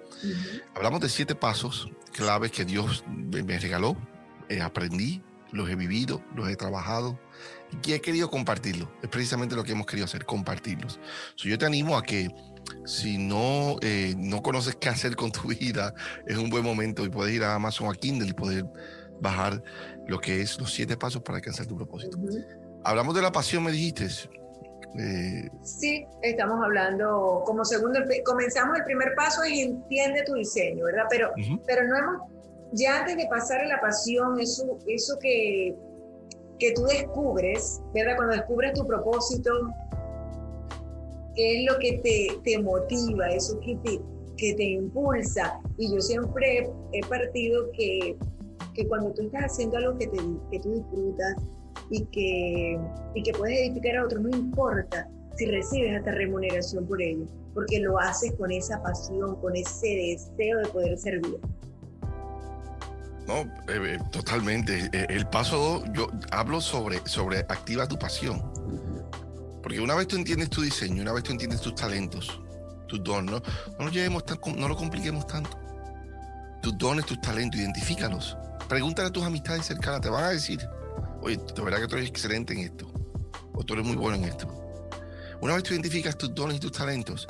Hablamos 0.75 0.99
de 0.99 1.07
siete 1.07 1.35
pasos 1.35 1.89
claves 2.11 2.51
que 2.51 2.65
Dios 2.65 3.05
me 3.07 3.57
regaló, 3.59 3.95
eh, 4.49 4.59
aprendí, 4.59 5.23
los 5.53 5.69
he 5.69 5.75
vivido, 5.75 6.21
los 6.35 6.49
he 6.49 6.57
trabajado 6.57 7.17
y 7.81 7.93
he 7.93 8.01
querido 8.01 8.29
compartirlos. 8.29 8.89
Es 9.01 9.07
precisamente 9.07 9.55
lo 9.55 9.63
que 9.63 9.71
hemos 9.71 9.87
querido 9.87 10.05
hacer, 10.05 10.25
compartirlos. 10.25 10.99
yo 11.37 11.57
te 11.57 11.65
animo 11.65 11.95
a 11.97 12.03
que 12.03 12.29
si 12.85 13.17
no, 13.17 13.77
eh, 13.81 14.13
no 14.17 14.41
conoces 14.41 14.75
qué 14.75 14.89
hacer 14.89 15.15
con 15.15 15.31
tu 15.31 15.47
vida, 15.59 15.93
es 16.25 16.37
un 16.37 16.49
buen 16.49 16.63
momento 16.63 17.05
y 17.05 17.09
puedes 17.09 17.33
ir 17.33 17.43
a 17.43 17.55
Amazon 17.55 17.89
a 17.89 17.95
Kindle 17.95 18.29
y 18.29 18.33
poder 18.33 18.65
bajar 19.21 19.63
lo 20.07 20.19
que 20.19 20.41
es 20.41 20.59
los 20.59 20.73
siete 20.73 20.97
pasos 20.97 21.21
para 21.21 21.37
alcanzar 21.37 21.65
tu 21.65 21.75
propósito. 21.75 22.17
Hablamos 22.83 23.15
de 23.15 23.21
la 23.21 23.31
pasión, 23.31 23.63
me 23.63 23.71
dijiste. 23.71 24.07
Eh, 24.99 25.49
sí, 25.63 26.05
estamos 26.21 26.63
hablando 26.63 27.41
como 27.45 27.65
segundo, 27.65 27.99
comenzamos 28.23 28.77
el 28.77 28.83
primer 28.83 29.15
paso 29.15 29.41
es 29.43 29.57
entiende 29.59 30.23
tu 30.23 30.35
diseño, 30.35 30.85
¿verdad? 30.85 31.05
Pero, 31.09 31.31
pero 31.65 31.87
no 31.87 31.97
hemos, 31.97 32.21
ya 32.73 32.99
antes 32.99 33.17
de 33.17 33.25
pasar 33.27 33.61
a 33.61 33.65
la 33.65 33.81
pasión, 33.81 34.39
eso, 34.39 34.77
eso 34.85 35.17
que, 35.19 35.75
que 36.59 36.73
tú 36.73 36.83
descubres, 36.83 37.81
¿verdad? 37.93 38.15
Cuando 38.17 38.35
descubres 38.35 38.73
tu 38.73 38.85
propósito, 38.85 39.51
qué 41.35 41.59
es 41.59 41.71
lo 41.71 41.79
que 41.79 41.99
te, 41.99 42.39
te 42.43 42.61
motiva, 42.61 43.29
eso 43.29 43.59
que 43.59 43.75
te, 43.83 43.99
que 44.37 44.53
te 44.53 44.63
impulsa. 44.63 45.59
Y 45.77 45.93
yo 45.93 46.01
siempre 46.01 46.69
he 46.91 47.01
partido 47.07 47.71
que, 47.71 48.17
que 48.73 48.87
cuando 48.87 49.11
tú 49.13 49.23
estás 49.23 49.45
haciendo 49.45 49.77
algo 49.77 49.97
que, 49.97 50.07
te, 50.07 50.17
que 50.51 50.59
tú 50.59 50.71
disfrutas 50.73 51.35
y 51.89 52.05
que, 52.05 52.79
y 53.15 53.23
que 53.23 53.31
puedes 53.33 53.59
edificar 53.59 53.97
a 53.97 54.05
otros, 54.05 54.21
no 54.21 54.29
importa 54.29 55.09
si 55.35 55.45
recibes 55.45 55.97
hasta 55.97 56.11
remuneración 56.11 56.85
por 56.85 57.01
ello, 57.01 57.25
porque 57.53 57.79
lo 57.79 57.99
haces 57.99 58.33
con 58.33 58.51
esa 58.51 58.81
pasión, 58.83 59.35
con 59.41 59.55
ese 59.55 59.87
deseo 59.87 60.59
de 60.59 60.67
poder 60.69 60.97
servir. 60.97 61.39
No, 63.27 63.41
eh, 63.41 63.47
eh, 63.67 63.97
totalmente. 64.11 64.89
Eh, 64.91 65.05
el 65.09 65.25
paso 65.27 65.83
yo 65.93 66.07
hablo 66.31 66.59
sobre, 66.59 66.99
sobre 67.05 67.39
activa 67.39 67.87
tu 67.87 67.97
pasión. 67.97 68.41
Porque 69.63 69.79
una 69.79 69.95
vez 69.95 70.09
tú 70.09 70.17
entiendes 70.17 70.49
tu 70.49 70.61
diseño, 70.61 71.01
una 71.01 71.13
vez 71.13 71.23
tú 71.23 71.31
entiendes 71.31 71.61
tus 71.61 71.73
talentos, 71.73 72.39
tus 72.87 73.01
dones, 73.01 73.31
no, 73.31 73.41
no, 73.79 73.89
llevemos 73.89 74.25
tan, 74.25 74.37
no 74.57 74.67
lo 74.67 74.75
compliquemos 74.75 75.25
tanto. 75.25 75.57
Tus 76.61 76.77
dones, 76.77 77.05
tus 77.05 77.19
talentos, 77.21 77.59
identifícalos. 77.59 78.37
Pregúntale 78.67 79.07
a 79.07 79.11
tus 79.11 79.23
amistades 79.23 79.65
cercanas, 79.65 80.01
te 80.01 80.09
van 80.09 80.25
a 80.25 80.29
decir, 80.29 80.67
oye, 81.21 81.37
de 81.37 81.61
verdad 81.61 81.79
que 81.79 81.87
tú 81.87 81.95
eres 81.95 82.09
excelente 82.09 82.53
en 82.53 82.59
esto, 82.59 82.91
o 83.53 83.63
tú 83.63 83.73
eres 83.73 83.85
muy 83.85 83.95
bueno 83.95 84.17
en 84.17 84.25
esto. 84.25 84.47
Una 85.39 85.55
vez 85.55 85.63
tú 85.63 85.73
identificas 85.73 86.17
tus 86.17 86.35
dones 86.35 86.57
y 86.57 86.59
tus 86.59 86.73
talentos, 86.73 87.27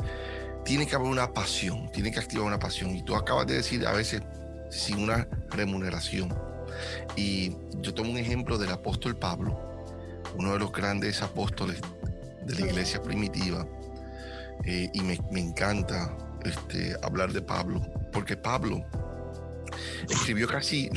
tiene 0.65 0.87
que 0.87 0.95
haber 0.95 1.07
una 1.07 1.33
pasión, 1.33 1.91
tiene 1.91 2.11
que 2.11 2.19
activar 2.19 2.47
una 2.47 2.59
pasión. 2.59 2.95
Y 2.95 3.03
tú 3.03 3.15
acabas 3.15 3.45
de 3.45 3.55
decir 3.55 3.85
a 3.85 3.91
veces 3.91 4.23
sin 4.71 4.99
una 4.99 5.27
remuneración. 5.51 6.33
Y 7.15 7.55
yo 7.81 7.93
tomo 7.93 8.11
un 8.11 8.17
ejemplo 8.17 8.57
del 8.57 8.71
apóstol 8.71 9.15
Pablo, 9.15 9.59
uno 10.35 10.53
de 10.53 10.59
los 10.59 10.71
grandes 10.71 11.21
apóstoles 11.21 11.79
de 12.45 12.55
la 12.55 12.67
iglesia 12.67 13.01
primitiva. 13.01 13.65
Eh, 14.65 14.89
y 14.93 15.01
me, 15.01 15.17
encanta 15.39 16.15
este, 16.45 16.95
hablar 17.01 17.33
de 17.33 17.41
Pablo, 17.41 17.81
porque 18.11 18.37
Pablo 18.37 18.85
escribió 20.09 20.47
casi, 20.47 20.89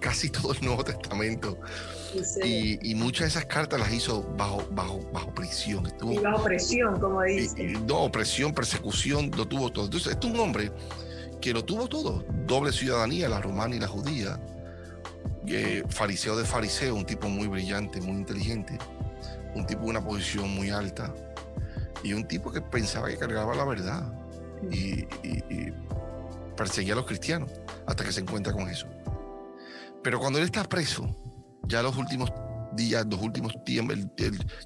casi, 0.00 0.30
todo 0.30 0.52
el 0.52 0.64
Nuevo 0.64 0.84
Testamento. 0.84 1.58
Y, 2.44 2.94
muchas 2.94 3.20
de 3.20 3.26
esas 3.28 3.46
cartas 3.46 3.80
las 3.80 3.92
hizo 3.92 4.22
bajo, 4.36 4.66
bajo, 4.70 5.00
bajo 5.12 5.34
prisión. 5.34 5.86
Estuvo, 5.86 6.12
y 6.12 6.18
bajo 6.18 6.44
presión, 6.44 7.00
como 7.00 7.22
dice. 7.22 7.64
no, 7.86 8.10
presión, 8.10 8.52
persecución, 8.54 9.30
lo 9.36 9.46
tuvo 9.46 9.70
todo. 9.70 9.86
Entonces, 9.86 10.12
este 10.12 10.26
es 10.26 10.32
un 10.32 10.40
hombre 10.40 10.72
que 11.40 11.52
lo 11.52 11.64
tuvo 11.64 11.88
todo. 11.88 12.24
Doble 12.46 12.72
ciudadanía, 12.72 13.28
la 13.28 13.40
romana 13.40 13.76
y 13.76 13.80
la 13.80 13.88
judía. 13.88 14.40
Eh, 15.46 15.82
fariseo 15.88 16.36
de 16.36 16.44
fariseo, 16.44 16.94
un 16.94 17.06
tipo 17.06 17.28
muy 17.28 17.48
brillante, 17.48 18.00
muy 18.00 18.16
inteligente 18.16 18.78
un 19.54 19.66
tipo 19.66 19.82
de 19.82 19.90
una 19.90 20.04
posición 20.04 20.50
muy 20.50 20.70
alta 20.70 21.12
y 22.02 22.12
un 22.12 22.26
tipo 22.26 22.52
que 22.52 22.60
pensaba 22.60 23.08
que 23.08 23.16
cargaba 23.16 23.54
la 23.54 23.64
verdad 23.64 24.12
y, 24.70 25.06
perseguía 26.56 26.94
a 26.94 26.96
los 26.96 27.06
cristianos 27.06 27.52
hasta 27.86 28.02
que 28.04 28.10
se 28.10 28.20
encuentra 28.20 28.52
con 28.52 28.66
Jesús. 28.66 28.90
Pero 30.02 30.18
cuando 30.18 30.40
él 30.40 30.44
está 30.44 30.64
preso, 30.64 31.08
ya 31.68 31.82
los 31.82 31.96
últimos 31.96 32.32
días, 32.72 33.06
los 33.08 33.22
últimos 33.22 33.62
tiempos, 33.64 33.96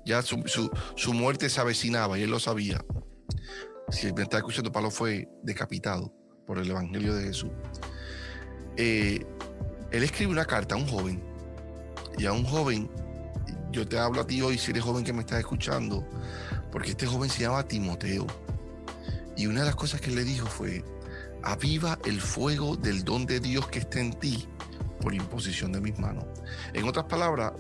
ya 0.07 0.23
su, 0.23 0.71
su, 0.97 1.13
muerte 1.13 1.51
se 1.51 1.61
avecinaba 1.61 2.19
y 2.19 2.23
él 2.23 2.31
lo 2.31 2.41
sabía. 2.41 2.83
Si 3.91 4.11
me 4.15 4.23
está 4.23 4.39
escuchando, 4.39 4.73
Pablo 4.73 4.91
fue 4.91 5.29
decapitado 5.43 6.15
por 6.47 6.59
el 6.59 6.71
Evangelio 6.71 7.15
de 7.15 7.25
Jesús. 7.25 7.51
Eh, 8.79 9.27
él 9.91 10.03
escribe 10.03 10.33
una 10.33 10.47
carta 10.47 10.75
a 10.75 10.79
un 10.79 10.87
joven 10.87 11.23
y 12.17 12.25
a 12.25 12.33
un 12.33 12.45
joven 12.45 12.91
yo 13.73 13.89
te 13.89 13.99
hablo 13.99 14.21
a 14.21 14.27
ti 14.27 14.43
hoy, 14.43 14.59
si 14.59 14.71
eres 14.71 14.85
joven 14.85 15.03
que 15.03 15.15
me 15.15 15.21
estás 15.21 15.39
escuchando, 15.39 16.07
porque 16.71 16.91
este 16.91 17.07
joven 17.07 17.31
se 17.31 17.43
llama 17.43 17.67
Timoteo. 17.67 18.27
Y 19.37 19.47
una 19.47 19.61
de 19.61 19.67
las 19.67 19.77
cosas 19.77 20.01
que 20.01 20.11
le 20.11 20.25
dijo 20.25 20.47
fue, 20.47 20.85
aviva 21.43 21.99
el 22.05 22.21
fuego 22.21 22.77
del 22.77 23.03
don 23.03 23.25
de 23.25 23.41
Dios 23.41 23.67
que 23.69 23.79
está 23.79 23.99
en 23.99 24.13
ti 24.13 24.47
por 25.01 25.15
imposición 25.15 25.73
de 25.73 25.81
mis 25.81 25.99
manos. 25.99 26.25
En 26.75 26.87
otras 26.87 27.07
palabras, 27.07 27.53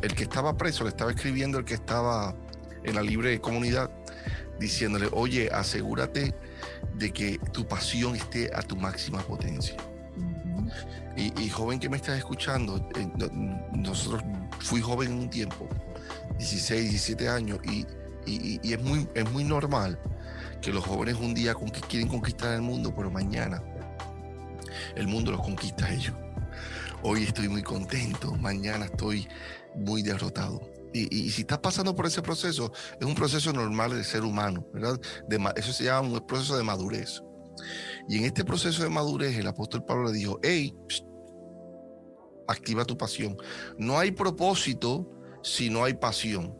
el 0.00 0.14
que 0.14 0.22
estaba 0.22 0.56
preso 0.56 0.84
le 0.84 0.90
estaba 0.90 1.10
escribiendo 1.10 1.58
el 1.58 1.66
que 1.66 1.74
estaba 1.74 2.34
en 2.82 2.94
la 2.94 3.02
libre 3.02 3.38
comunidad, 3.40 3.90
diciéndole, 4.58 5.08
oye, 5.12 5.50
asegúrate 5.52 6.34
de 6.94 7.12
que 7.12 7.38
tu 7.52 7.68
pasión 7.68 8.16
esté 8.16 8.50
a 8.54 8.62
tu 8.62 8.74
máxima 8.74 9.20
potencia. 9.20 9.76
Y, 11.16 11.48
joven 11.48 11.80
que 11.80 11.88
me 11.88 11.96
estás 11.96 12.16
escuchando, 12.16 12.88
eh, 12.94 13.08
nosotros 13.72 14.22
fui 14.60 14.80
joven 14.80 15.12
en 15.12 15.18
un 15.18 15.30
tiempo, 15.30 15.68
16, 16.38 16.90
17 16.90 17.28
años, 17.28 17.58
y, 17.64 17.86
es, 18.72 18.82
muy, 18.82 19.08
es 19.14 19.30
muy 19.30 19.44
normal 19.44 19.98
que 20.60 20.72
los 20.72 20.84
jóvenes 20.84 21.16
un 21.16 21.34
día 21.34 21.54
quieren 21.88 22.08
conquistar 22.08 22.52
el 22.54 22.62
mundo, 22.62 22.92
pero 22.94 23.10
mañana 23.10 23.62
el 24.96 25.08
mundo 25.08 25.32
los 25.32 25.40
conquista 25.40 25.86
a 25.86 25.92
ellos. 25.92 26.14
Hoy 27.02 27.24
estoy 27.24 27.48
muy 27.48 27.62
contento, 27.62 28.34
mañana 28.34 28.86
estoy 28.86 29.28
muy 29.76 30.02
derrotado. 30.02 30.60
Y, 30.92 31.30
si 31.30 31.42
estás 31.42 31.58
pasando 31.58 31.94
por 31.94 32.06
ese 32.06 32.22
proceso, 32.22 32.72
es 32.98 33.06
un 33.06 33.14
proceso 33.14 33.52
normal 33.52 33.90
de 33.94 34.02
ser 34.02 34.24
humano, 34.24 34.66
¿verdad? 34.72 34.98
eso 35.56 35.72
se 35.72 35.84
llama 35.84 36.08
un 36.08 36.26
proceso 36.26 36.56
de 36.56 36.64
madurez. 36.64 37.22
Y 38.08 38.18
en 38.18 38.24
este 38.24 38.44
proceso 38.44 38.82
de 38.82 38.88
madurez, 38.88 39.36
el 39.36 39.46
apóstol 39.46 39.84
Pablo 39.84 40.10
le 40.10 40.18
dijo, 40.18 40.40
hey, 40.42 40.74
activa 42.48 42.84
tu 42.84 42.96
pasión. 42.96 43.36
No 43.76 43.98
hay 43.98 44.10
propósito 44.10 45.08
si 45.42 45.70
no 45.70 45.84
hay 45.84 45.94
pasión. 45.94 46.56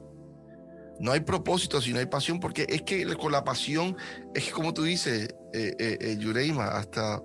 No 1.01 1.13
hay 1.13 1.21
propósito 1.21 1.81
si 1.81 1.93
no 1.93 2.01
hay 2.01 2.07
pasión, 2.07 2.41
porque 2.41 2.67
es 2.69 2.83
que 2.83 3.07
con 3.17 3.33
la 3.33 3.45
pasión, 3.45 3.97
es 4.35 4.47
que 4.47 4.51
como 4.53 4.75
tú 4.75 4.83
dices, 4.83 5.29
eh, 5.53 5.75
eh, 5.79 5.99
eh 6.01 6.17
Yureima, 6.19 6.67
hasta 6.67 7.23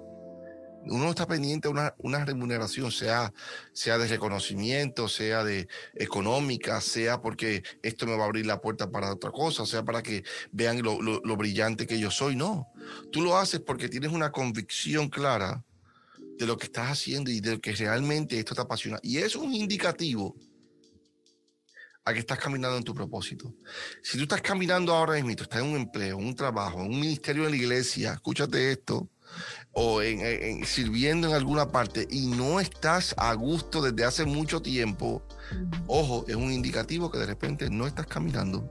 uno 0.86 1.10
está 1.10 1.26
pendiente 1.26 1.68
de 1.68 1.72
una, 1.72 1.96
una, 1.98 2.26
remuneración, 2.26 2.92
sea, 2.92 3.34
sea 3.72 3.98
de 3.98 4.08
reconocimiento, 4.08 5.08
sea 5.08 5.44
de 5.44 5.68
económica, 5.96 6.82
sea 6.82 7.22
porque 7.22 7.64
esto 7.82 8.06
me 8.06 8.16
va 8.16 8.24
a 8.24 8.26
abrir 8.26 8.46
la 8.46 8.62
puerta 8.62 8.92
para 8.92 9.14
otra 9.14 9.32
cosa, 9.32 9.66
sea 9.66 9.84
para 9.84 10.04
que 10.04 10.24
vean 10.52 10.82
lo, 10.84 11.02
lo 11.02 11.38
brillante 11.38 11.88
que 11.88 12.00
yo 12.00 12.12
soy. 12.12 12.36
No, 12.36 12.68
tú 13.12 13.22
lo 13.22 13.38
haces 13.38 13.62
porque 13.62 13.90
tienes 13.90 14.12
una 14.12 14.32
convicción 14.32 15.10
clara 15.10 15.64
de 16.38 16.46
lo 16.46 16.58
que 16.58 16.66
estás 16.66 16.92
haciendo 16.92 17.32
y 17.32 17.40
de 17.40 17.60
que 17.60 17.74
realmente 17.74 18.38
esto 18.38 18.56
te 18.56 18.62
apasiona. 18.62 19.00
Y 19.02 19.18
es 19.18 19.36
un 19.36 19.54
indicativo 19.54 20.36
a 22.06 22.14
que 22.14 22.20
estás 22.20 22.38
caminando 22.38 22.78
en 22.78 22.84
tu 22.84 22.94
propósito. 22.94 23.54
Si 24.02 24.18
tú 24.18 24.24
estás 24.24 24.42
caminando 24.42 24.94
ahora 24.94 25.14
mismo, 25.14 25.32
estás 25.32 25.62
en 25.62 25.68
un 25.68 25.78
empleo, 25.78 26.18
un 26.18 26.36
trabajo, 26.36 26.80
un 26.80 27.00
ministerio 27.00 27.46
en 27.46 27.52
la 27.52 27.58
iglesia, 27.58 28.14
escúchate 28.14 28.72
esto, 28.72 29.10
o 29.72 30.02
en, 30.02 30.66
sirviendo 30.66 31.30
en 31.30 31.34
alguna 31.34 31.72
parte 31.72 32.08
y 32.10 32.28
no 32.28 32.60
estás 32.60 33.16
a 33.18 33.34
gusto 33.34 33.82
desde 33.82 34.06
hace 34.06 34.26
mucho 34.26 34.62
tiempo, 34.62 35.26
ojo, 35.88 36.26
es 36.28 36.36
un 36.36 36.52
indicativo 36.52 37.10
que 37.10 37.18
de 37.18 37.26
repente 37.26 37.70
no 37.70 37.88
estás 37.88 38.06
caminando 38.06 38.68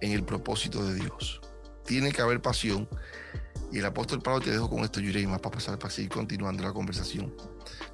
en 0.00 0.12
el 0.12 0.22
propósito 0.22 0.84
de 0.86 0.94
Dios. 0.94 1.40
Tiene 1.84 2.12
que 2.12 2.22
haber 2.22 2.40
pasión. 2.40 2.88
Y 3.72 3.78
el 3.78 3.86
apóstol 3.86 4.20
Pablo 4.20 4.40
te 4.40 4.50
dejo 4.50 4.68
con 4.68 4.80
esto, 4.80 5.00
Yureima, 5.00 5.38
para 5.38 5.54
pasar, 5.54 5.78
para 5.78 5.92
seguir 5.92 6.10
continuando 6.10 6.62
la 6.62 6.72
conversación. 6.72 7.34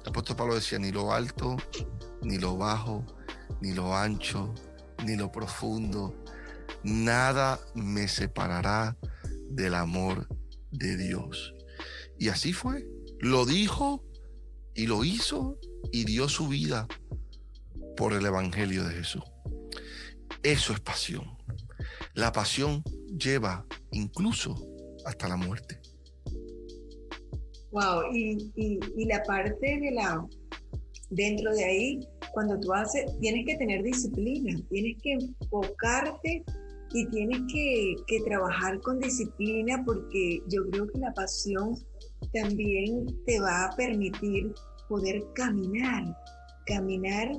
El 0.01 0.09
apóstol 0.09 0.35
Pablo 0.35 0.55
decía, 0.55 0.79
ni 0.79 0.91
lo 0.91 1.13
alto, 1.13 1.55
ni 2.23 2.37
lo 2.37 2.57
bajo, 2.57 3.05
ni 3.61 3.73
lo 3.73 3.95
ancho, 3.95 4.53
ni 5.05 5.15
lo 5.15 5.31
profundo. 5.31 6.15
Nada 6.83 7.59
me 7.75 8.07
separará 8.07 8.97
del 9.49 9.75
amor 9.75 10.27
de 10.71 10.97
Dios. 10.97 11.53
Y 12.17 12.29
así 12.29 12.53
fue. 12.53 12.87
Lo 13.19 13.45
dijo 13.45 14.03
y 14.73 14.87
lo 14.87 15.03
hizo 15.03 15.59
y 15.91 16.05
dio 16.05 16.27
su 16.27 16.47
vida 16.47 16.87
por 17.95 18.13
el 18.13 18.25
Evangelio 18.25 18.83
de 18.83 18.95
Jesús. 18.95 19.23
Eso 20.41 20.73
es 20.73 20.79
pasión. 20.79 21.37
La 22.13 22.31
pasión 22.31 22.83
lleva 23.17 23.65
incluso 23.91 24.55
hasta 25.07 25.27
la 25.27 25.37
muerte. 25.37 25.79
Wow, 27.71 28.13
y, 28.13 28.51
y 28.55 29.05
la 29.05 29.23
parte 29.23 29.79
de 29.79 29.91
la, 29.91 30.25
dentro 31.09 31.53
de 31.53 31.63
ahí, 31.63 31.99
cuando 32.33 32.59
tú 32.59 32.73
haces, 32.73 33.05
tienes 33.19 33.45
que 33.45 33.57
tener 33.57 33.83
disciplina, 33.83 34.59
tienes 34.69 34.95
que 35.01 35.13
enfocarte 35.13 36.43
y 36.93 37.05
tienes 37.07 37.41
que, 37.51 37.95
que, 38.07 38.21
trabajar 38.21 38.79
con 38.81 38.99
disciplina 38.99 39.83
porque 39.85 40.39
yo 40.49 40.65
creo 40.69 40.87
que 40.87 40.99
la 40.99 41.13
pasión 41.13 41.75
también 42.33 43.05
te 43.25 43.39
va 43.39 43.65
a 43.65 43.75
permitir 43.75 44.53
poder 44.87 45.21
caminar, 45.35 46.03
caminar 46.65 47.31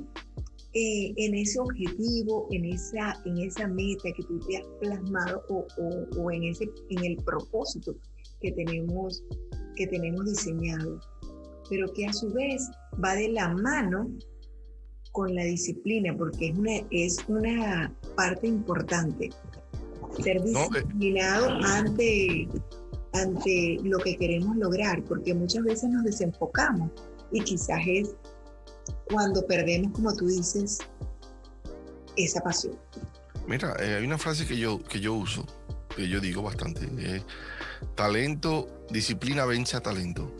eh, 0.73 1.13
en 1.17 1.35
ese 1.35 1.59
objetivo, 1.59 2.47
en 2.51 2.65
esa, 2.65 3.19
en 3.25 3.39
esa 3.39 3.67
meta 3.67 4.09
que 4.15 4.23
tú 4.23 4.39
te 4.47 4.57
has 4.57 4.67
plasmado 4.79 5.43
o, 5.49 5.65
o, 5.77 6.21
o 6.21 6.31
en, 6.31 6.43
ese, 6.43 6.69
en 6.89 7.05
el 7.05 7.17
propósito 7.23 7.95
que 8.41 8.51
tenemos, 8.51 9.23
que 9.75 9.87
tenemos 9.87 10.25
diseñado 10.25 10.99
pero 11.69 11.91
que 11.93 12.07
a 12.07 12.13
su 12.13 12.31
vez 12.33 12.69
va 13.03 13.15
de 13.15 13.29
la 13.29 13.49
mano 13.49 14.09
con 15.11 15.33
la 15.33 15.43
disciplina, 15.43 16.15
porque 16.17 16.49
es 16.49 16.57
una, 16.57 16.71
es 16.91 17.17
una 17.27 17.95
parte 18.15 18.47
importante. 18.47 19.29
Ser 20.23 20.37
eh. 20.37 20.41
disciplinado 20.43 21.49
ante, 21.63 22.47
ante 23.13 23.77
lo 23.83 23.99
que 23.99 24.17
queremos 24.17 24.57
lograr, 24.57 25.03
porque 25.05 25.33
muchas 25.33 25.63
veces 25.63 25.89
nos 25.89 26.03
desenfocamos 26.03 26.91
y 27.31 27.41
quizás 27.41 27.81
es 27.87 28.15
cuando 29.11 29.45
perdemos, 29.45 29.91
como 29.93 30.15
tú 30.15 30.27
dices, 30.27 30.79
esa 32.15 32.41
pasión. 32.41 32.77
Mira, 33.47 33.75
eh, 33.79 33.95
hay 33.95 34.05
una 34.05 34.17
frase 34.17 34.45
que 34.45 34.57
yo, 34.57 34.79
que 34.83 34.99
yo 34.99 35.13
uso, 35.13 35.45
que 35.95 36.07
yo 36.07 36.19
digo 36.19 36.41
bastante, 36.41 36.87
talento, 37.95 38.85
disciplina 38.89 39.45
vence 39.45 39.75
a 39.75 39.81
talento. 39.81 40.31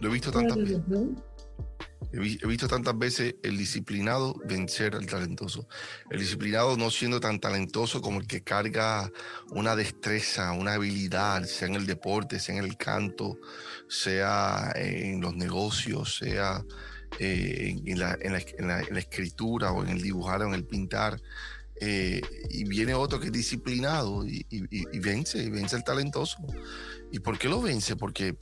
Lo 0.00 0.08
he 0.08 0.12
visto 0.12 0.30
tantas 0.30 0.56
veces. 0.56 0.80
He, 2.10 2.46
visto 2.46 2.68
tantas 2.68 2.96
veces 2.96 3.34
el 3.42 3.58
disciplinado 3.58 4.34
vencer 4.46 4.94
al 4.94 5.06
talentoso. 5.06 5.68
El 6.10 6.20
disciplinado 6.20 6.76
no 6.78 6.90
siendo 6.90 7.20
tan 7.20 7.38
talentoso 7.38 8.00
como 8.00 8.20
el 8.20 8.26
que 8.26 8.42
carga 8.42 9.12
una 9.50 9.76
destreza, 9.76 10.52
una 10.52 10.74
habilidad, 10.74 11.44
sea 11.44 11.68
en 11.68 11.74
el 11.74 11.86
deporte, 11.86 12.40
sea 12.40 12.56
en 12.56 12.64
el 12.64 12.78
canto, 12.78 13.38
sea 13.88 14.72
en 14.74 15.20
los 15.20 15.34
negocios, 15.36 16.16
sea 16.16 16.64
eh, 17.18 17.80
en, 17.84 17.98
la, 17.98 18.80
escritura 18.98 19.72
o 19.72 19.82
en 19.82 19.90
el 19.90 20.02
dibujar 20.02 20.42
o 20.42 20.48
en 20.48 20.54
el 20.54 20.64
pintar. 20.64 21.20
Eh, 21.80 22.20
y 22.50 22.64
viene 22.64 22.94
otro 22.94 23.20
que 23.20 23.26
es 23.26 23.32
disciplinado 23.32 24.26
y, 24.26 24.44
vence, 24.98 25.38
y 25.38 25.50
vence 25.50 25.76
al 25.76 25.84
talentoso. 25.84 26.38
¿Y 27.12 27.20
por 27.20 27.38
qué 27.38 27.48
lo 27.48 27.62
vence? 27.62 27.96
Porque 27.96 28.36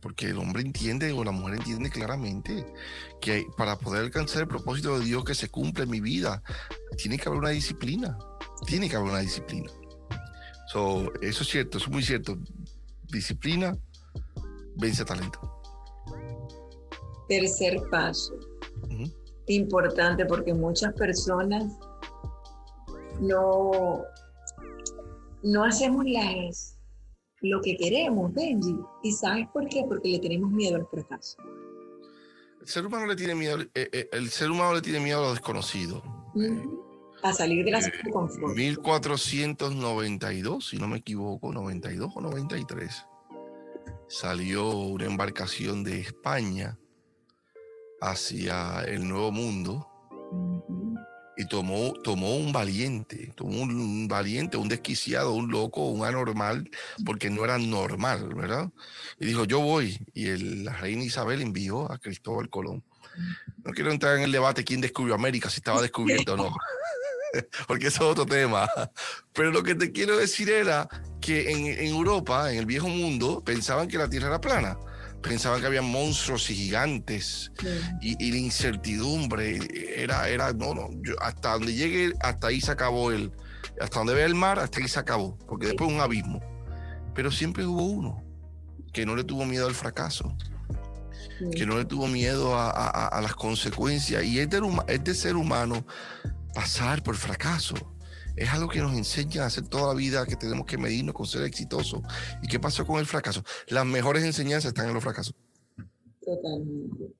porque, 0.00 0.28
el 0.28 0.38
hombre 0.38 0.62
entiende 0.62 1.12
o 1.12 1.24
la 1.24 1.30
mujer 1.30 1.54
entiende 1.54 1.90
claramente 1.90 2.66
que 3.20 3.46
para 3.56 3.78
poder 3.78 4.02
alcanzar 4.02 4.42
el 4.42 4.48
propósito 4.48 4.98
de 4.98 5.04
Dios 5.06 5.24
que 5.24 5.34
se 5.34 5.48
cumple 5.48 5.84
en 5.84 5.90
mi 5.90 6.00
vida, 6.00 6.42
tiene 6.98 7.16
que 7.16 7.28
haber 7.28 7.40
una 7.40 7.50
disciplina. 7.50 8.18
Tiene 8.66 8.88
que 8.88 8.96
haber 8.96 9.10
una 9.10 9.20
disciplina. 9.20 9.70
eso 10.74 11.10
es 11.20 11.48
cierto, 11.48 11.78
eso 11.78 11.86
es 11.86 11.92
muy 11.92 12.02
cierto. 12.02 12.38
Disciplina 13.04 13.76
vence 14.76 15.04
talento. 15.04 15.62
Tercer 17.28 17.82
paso. 17.90 18.34
Importante 19.46 20.24
porque 20.24 20.54
muchas 20.54 20.94
personas 20.94 21.64
no, 23.20 24.02
no 25.42 25.64
hacemos 25.64 26.06
las 26.06 26.74
lo 27.44 27.60
que 27.60 27.76
queremos, 27.76 28.32
Benji. 28.32 28.76
¿Y 29.02 29.12
sabes 29.12 29.46
por 29.52 29.68
qué? 29.68 29.84
Porque 29.86 30.08
le 30.08 30.18
tenemos 30.18 30.50
miedo 30.50 30.76
al 30.76 30.86
fracaso. 30.86 31.36
El 32.60 32.66
ser 32.66 32.86
humano 32.86 33.06
le 33.06 33.16
tiene 33.16 33.34
miedo, 33.34 33.60
eh, 33.60 33.88
eh, 33.92 34.08
el 34.12 34.30
ser 34.30 34.50
humano 34.50 34.74
le 34.74 34.80
tiene 34.80 35.00
miedo 35.00 35.18
a 35.18 35.22
lo 35.24 35.30
desconocido. 35.32 36.02
a 37.22 37.32
salir 37.32 37.64
de 37.64 37.70
la 37.70 37.82
zona 37.82 37.94
de 38.02 38.10
confort. 38.10 38.56
1492, 38.56 40.68
si 40.68 40.78
no 40.78 40.88
me 40.88 40.98
equivoco, 40.98 41.52
92 41.52 42.12
o 42.14 42.20
93, 42.20 43.06
salió 44.08 44.70
una 44.70 45.04
embarcación 45.04 45.84
de 45.84 46.00
España 46.00 46.78
hacia 48.04 48.82
el 48.82 49.08
Nuevo 49.08 49.32
Mundo 49.32 49.88
y 51.36 51.46
tomó, 51.46 51.92
tomó 52.04 52.36
un 52.36 52.52
valiente, 52.52 53.32
tomó 53.34 53.62
un, 53.62 54.06
valiente, 54.06 54.56
un 54.56 54.68
desquiciado, 54.68 55.32
un 55.32 55.50
loco, 55.50 55.88
un 55.88 56.04
anormal, 56.04 56.70
porque 57.04 57.30
no 57.30 57.44
era 57.44 57.58
normal, 57.58 58.34
¿verdad? 58.34 58.70
Y 59.18 59.26
dijo, 59.26 59.44
yo 59.44 59.60
voy. 59.60 59.98
Y 60.12 60.28
el, 60.28 60.64
la 60.64 60.74
reina 60.74 61.02
Isabel 61.02 61.42
envió 61.42 61.90
a 61.90 61.98
Cristóbal 61.98 62.50
Colón. 62.50 62.84
No 63.64 63.72
quiero 63.72 63.90
entrar 63.90 64.16
en 64.16 64.24
el 64.24 64.32
debate 64.32 64.64
quién 64.64 64.80
descubrió 64.80 65.14
América, 65.14 65.50
si 65.50 65.56
estaba 65.56 65.82
descubierto 65.82 66.34
o 66.34 66.36
no, 66.36 66.56
porque 67.66 67.88
eso 67.88 68.04
es 68.04 68.10
otro 68.12 68.26
tema. 68.26 68.68
Pero 69.32 69.50
lo 69.50 69.62
que 69.62 69.74
te 69.74 69.92
quiero 69.92 70.16
decir 70.16 70.50
era 70.50 70.88
que 71.20 71.50
en 71.50 71.86
Europa, 71.86 72.52
en 72.52 72.58
el 72.58 72.66
viejo 72.66 72.88
mundo, 72.88 73.42
pensaban 73.44 73.88
que 73.88 73.98
la 73.98 74.08
Tierra 74.08 74.28
era 74.28 74.40
plana 74.40 74.78
pensaban 75.24 75.60
que 75.60 75.66
había 75.66 75.82
monstruos 75.82 76.50
y 76.50 76.54
gigantes 76.54 77.50
y, 78.00 78.30
la 78.30 78.36
incertidumbre 78.36 79.58
era, 79.96 80.28
era, 80.28 80.52
no, 80.52 80.74
no, 80.74 80.90
hasta 81.20 81.54
donde 81.54 81.74
llegue, 81.74 82.12
hasta 82.20 82.48
ahí 82.48 82.60
se 82.60 82.70
acabó 82.70 83.10
el, 83.10 83.32
hasta 83.80 83.98
donde 83.98 84.14
ve 84.14 84.24
el 84.24 84.34
mar, 84.34 84.58
hasta 84.58 84.80
ahí 84.80 84.88
se 84.88 85.00
acabó, 85.00 85.36
porque 85.46 85.66
después 85.66 85.90
un 85.90 86.00
abismo. 86.00 86.40
Pero 87.14 87.30
siempre 87.30 87.64
hubo 87.64 87.82
uno 87.82 88.22
que 88.92 89.06
no 89.06 89.16
le 89.16 89.24
tuvo 89.24 89.44
miedo 89.46 89.66
al 89.66 89.74
fracaso, 89.74 90.36
que 91.56 91.66
no 91.66 91.78
le 91.78 91.84
tuvo 91.84 92.06
miedo 92.06 92.54
a, 92.56 93.18
las 93.22 93.34
consecuencias 93.34 94.22
y 94.24 94.38
es 94.38 94.48
es 94.86 95.04
de 95.04 95.14
ser 95.14 95.36
humano 95.36 95.84
pasar 96.54 97.02
por 97.02 97.16
fracaso 97.16 97.93
es 98.36 98.48
algo 98.50 98.68
que 98.68 98.80
nos 98.80 98.94
enseña 98.94 99.44
a 99.44 99.46
hacer 99.46 99.68
toda 99.68 99.88
la 99.88 99.94
vida, 99.94 100.26
que 100.26 100.36
tenemos 100.36 100.66
que 100.66 100.76
medirnos 100.76 101.14
con 101.14 101.26
ser 101.26 101.42
exitosos. 101.42 102.00
¿Y 102.42 102.48
qué 102.48 102.58
pasó 102.58 102.86
con 102.86 102.98
el 102.98 103.06
fracaso? 103.06 103.44
Las 103.68 103.86
mejores 103.86 104.24
enseñanzas 104.24 104.70
están 104.70 104.88
en 104.88 104.94
los 104.94 105.02
fracasos. 105.02 105.34
Totalmente. 106.24 107.14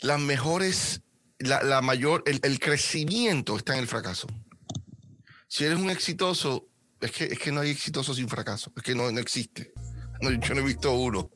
Las 0.00 0.20
mejores, 0.20 1.02
la, 1.38 1.82
mayor, 1.82 2.22
el, 2.26 2.60
crecimiento 2.60 3.56
está 3.56 3.74
en 3.74 3.80
el 3.80 3.88
fracaso. 3.88 4.28
Si 5.48 5.64
eres 5.64 5.78
un 5.78 5.90
exitoso, 5.90 6.68
es 7.00 7.10
que, 7.10 7.24
es 7.24 7.38
que 7.38 7.52
no 7.52 7.60
hay 7.60 7.70
exitoso 7.70 8.14
sin 8.14 8.28
fracaso, 8.28 8.72
es 8.76 8.82
que 8.82 8.94
no, 8.94 9.10
no 9.10 9.18
existe. 9.18 9.72
yo 10.20 10.54
no 10.54 10.60
he 10.60 10.64
visto 10.64 10.92
uno, 10.92 11.30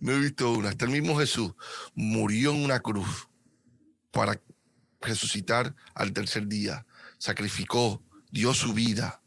no 0.00 0.12
he 0.12 0.18
visto 0.18 0.52
uno. 0.52 0.68
Hasta 0.68 0.84
el 0.84 0.90
mismo 0.90 1.16
Jesús 1.16 1.52
murió 1.94 2.50
en 2.50 2.64
una 2.64 2.80
cruz 2.80 3.28
para 4.10 4.38
resucitar 5.00 5.74
al 5.94 6.12
tercer 6.12 6.48
día 6.48 6.84
sacrificó, 7.22 8.02
dio 8.32 8.52
su 8.52 8.72
vida, 8.72 9.22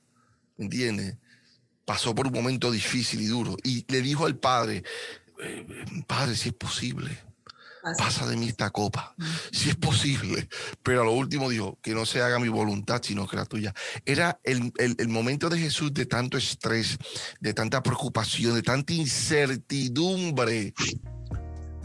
¿entiendes? 0.58 1.16
Pasó 1.86 2.14
por 2.14 2.28
un 2.28 2.34
momento 2.34 2.70
difícil 2.70 3.22
y 3.22 3.28
duro 3.28 3.56
y 3.64 3.86
le 3.88 4.02
dijo 4.02 4.26
al 4.26 4.38
Padre, 4.38 4.84
eh, 5.42 5.66
Padre, 6.06 6.36
si 6.36 6.50
es 6.50 6.56
posible, 6.56 7.18
pasa 7.98 8.28
de 8.28 8.36
mí 8.36 8.50
esta 8.50 8.70
copa, 8.72 9.16
si 9.50 9.70
es 9.70 9.76
posible. 9.78 10.50
Pero 10.84 11.04
a 11.04 11.06
lo 11.06 11.14
último 11.14 11.50
dijo, 11.50 11.80
que 11.82 11.94
no 11.94 12.06
se 12.06 12.22
haga 12.22 12.38
mi 12.38 12.50
voluntad, 12.50 13.02
sino 13.02 13.28
que 13.28 13.38
la 13.38 13.46
tuya. 13.46 13.74
Era 14.06 14.42
el, 14.44 14.74
el, 14.78 15.08
momento 15.08 15.48
de 15.48 15.60
Jesús 15.60 15.94
de 15.94 16.06
tanto 16.06 16.38
estrés, 16.38 16.98
de 17.40 17.54
tanta 17.54 17.82
preocupación, 17.82 18.56
de 18.56 18.62
tanta 18.62 18.92
incertidumbre 18.92 20.74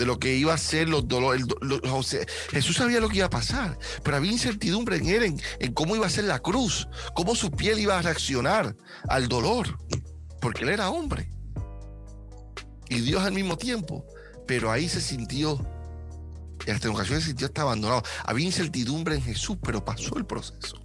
de 0.00 0.06
lo 0.06 0.18
que 0.18 0.34
iba 0.34 0.54
a 0.54 0.58
ser 0.58 0.88
los 0.88 1.06
dolores. 1.06 1.44
Jesús 2.48 2.76
sabía 2.76 3.00
lo 3.00 3.10
que 3.10 3.18
iba 3.18 3.26
a 3.26 3.30
pasar, 3.30 3.78
pero 4.02 4.16
había 4.16 4.32
incertidumbre 4.32 4.96
en 4.96 5.06
él, 5.08 5.38
en, 5.58 5.74
cómo 5.74 5.94
iba 5.94 6.06
a 6.06 6.10
ser 6.10 6.24
la 6.24 6.38
cruz, 6.38 6.88
cómo 7.14 7.34
su 7.34 7.50
piel 7.50 7.78
iba 7.78 7.98
a 7.98 8.00
reaccionar 8.00 8.74
al 9.10 9.28
dolor, 9.28 9.76
porque 10.40 10.62
él 10.62 10.70
era 10.70 10.88
hombre. 10.88 11.30
Y 12.88 13.00
Dios 13.00 13.22
al 13.22 13.32
mismo 13.32 13.58
tiempo, 13.58 14.06
pero 14.46 14.72
ahí 14.72 14.88
se 14.88 15.02
sintió, 15.02 15.60
y 16.66 16.70
hasta 16.70 16.88
en 16.88 16.94
ocasiones 16.94 17.24
se 17.24 17.30
sintió 17.30 17.48
hasta 17.48 17.60
abandonado. 17.60 18.02
Había 18.24 18.46
incertidumbre 18.46 19.16
en 19.16 19.22
Jesús, 19.22 19.58
pero 19.62 19.84
pasó 19.84 20.16
el 20.16 20.24
proceso. 20.24 20.82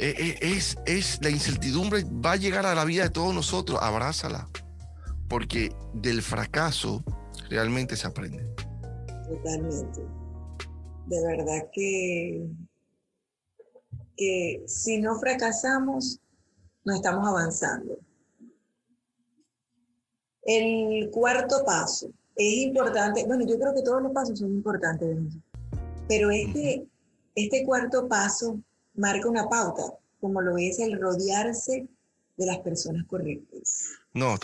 E, 0.00 0.36
e, 0.40 0.56
es, 0.56 0.76
es 0.86 1.20
la 1.22 1.30
incertidumbre, 1.30 2.04
va 2.04 2.32
a 2.32 2.36
llegar 2.36 2.66
a 2.66 2.74
la 2.74 2.84
vida 2.84 3.04
de 3.04 3.10
todos 3.10 3.32
nosotros, 3.32 3.78
abrázala, 3.80 4.48
porque 5.28 5.72
del 5.94 6.20
fracaso 6.20 7.04
realmente 7.48 7.96
se 7.96 8.06
aprende. 8.06 8.44
Totalmente. 9.28 10.00
De 11.06 11.26
verdad 11.26 11.68
que, 11.72 12.48
que 14.16 14.64
si 14.66 14.98
no 14.98 15.18
fracasamos, 15.18 16.20
no 16.84 16.94
estamos 16.94 17.28
avanzando. 17.28 17.98
El 20.42 21.10
cuarto 21.10 21.64
paso 21.64 22.10
es 22.36 22.58
importante, 22.58 23.24
bueno, 23.26 23.44
yo 23.46 23.58
creo 23.58 23.74
que 23.74 23.82
todos 23.82 24.02
los 24.02 24.12
pasos 24.12 24.38
son 24.38 24.52
importantes, 24.52 25.18
pero 26.06 26.30
este, 26.30 26.86
este 27.34 27.64
cuarto 27.64 28.06
paso 28.06 28.60
marca 28.94 29.28
una 29.28 29.48
pauta, 29.48 29.82
como 30.20 30.40
lo 30.40 30.56
es 30.56 30.78
el 30.78 31.00
rodearse 31.00 31.88
de 32.36 32.46
las 32.46 32.58
personas 32.58 33.04
correctas. 33.06 33.90
No, 34.16 34.34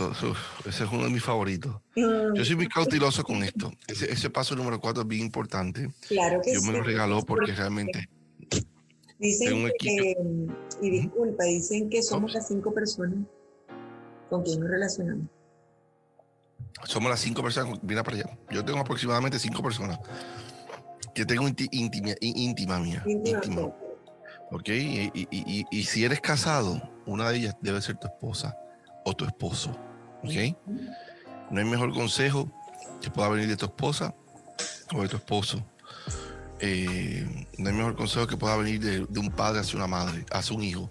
ese 0.67 0.85
es 0.85 0.91
uno 0.93 1.05
de 1.05 1.11
mis 1.11 1.25
favoritos. 1.25 1.75
Mm. 1.97 2.35
Yo 2.35 2.45
soy 2.45 2.57
muy 2.57 2.69
cauteloso 2.69 3.25
con 3.25 3.43
esto. 3.43 3.73
Ese, 3.89 4.29
paso 4.29 4.55
número 4.55 4.79
cuatro 4.79 5.03
es 5.03 5.09
bien 5.09 5.23
importante. 5.23 5.91
Claro 6.09 6.43
que 6.45 6.53
Yo 6.53 6.61
me 6.61 6.73
lo 6.73 6.83
regaló 6.83 7.23
porque 7.23 7.53
realmente. 7.53 8.07
Dicen 9.19 9.71
que, 9.79 10.15
y 10.83 10.91
disculpa, 10.91 11.45
dicen 11.45 11.89
que 11.89 12.03
somos 12.03 12.35
las 12.35 12.49
cinco 12.49 12.75
personas 12.75 13.25
con 14.29 14.43
quien 14.43 14.61
nos 14.61 14.69
relacionamos. 14.69 15.27
Somos 16.85 17.09
las 17.09 17.21
cinco 17.21 17.43
personas, 17.43 17.83
mira 17.83 18.03
para 18.03 18.19
allá. 18.19 18.39
Yo 18.51 18.63
tengo 18.63 18.79
aproximadamente 18.79 19.39
cinco 19.39 19.63
personas 19.63 20.01
que 21.15 21.25
tengo 21.25 21.49
íntima, 21.49 22.11
íntima 22.21 22.79
mía. 22.79 23.03
Íntima. 23.07 23.73
¿Ok? 24.51 24.69
y, 24.69 25.65
y 25.71 25.85
si 25.85 26.05
eres 26.05 26.21
casado, 26.21 26.83
una 27.07 27.31
de 27.31 27.39
ellas 27.39 27.57
debe 27.63 27.81
ser 27.81 27.97
tu 27.97 28.07
esposa 28.07 28.55
o 29.05 29.15
tu 29.15 29.25
esposo. 29.25 29.71
¿Ok? 30.23 30.57
No 31.51 31.61
hay 31.61 31.67
mejor 31.67 31.93
consejo 31.93 32.51
que 33.01 33.11
pueda 33.11 33.29
venir 33.29 33.49
de 33.49 33.57
tu 33.57 33.67
esposa 33.67 34.15
o 34.95 35.03
de 35.03 35.09
tu 35.09 35.17
esposo. 35.17 35.65
Eh, 36.61 37.47
no 37.59 37.69
hay 37.69 37.75
mejor 37.75 37.97
consejo 37.97 38.27
que 38.27 38.37
pueda 38.37 38.57
venir 38.57 38.81
de, 39.09 39.21
un 39.21 39.31
padre 39.31 39.61
hacia 39.61 39.77
una 39.77 39.89
madre, 39.89 40.25
hacia 40.31 40.57
un 40.57 40.63
hijo, 40.63 40.91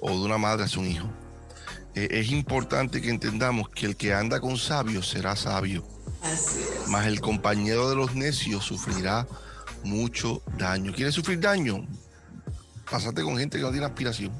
o 0.00 0.10
de 0.10 0.24
una 0.24 0.38
madre 0.38 0.64
hacia 0.64 0.80
un 0.80 0.86
hijo. 0.86 1.08
Eh, 1.94 2.08
es 2.10 2.30
importante 2.30 3.02
que 3.02 3.10
entendamos 3.10 3.68
que 3.68 3.86
el 3.86 3.96
que 3.96 4.14
anda 4.14 4.40
con 4.40 4.56
sabios 4.56 5.08
será 5.08 5.36
sabio. 5.36 5.84
Más 6.88 7.06
el 7.06 7.20
compañero 7.20 7.90
de 7.90 7.96
los 7.96 8.14
necios 8.14 8.64
sufrirá 8.64 9.26
mucho 9.82 10.42
daño. 10.56 10.92
¿Quieres 10.92 11.14
sufrir 11.14 11.40
daño? 11.40 11.86
Pásate 12.88 13.22
con 13.22 13.36
gente 13.36 13.58
que 13.58 13.64
no 13.64 13.70
tiene 13.70 13.86
aspiración. 13.86 14.32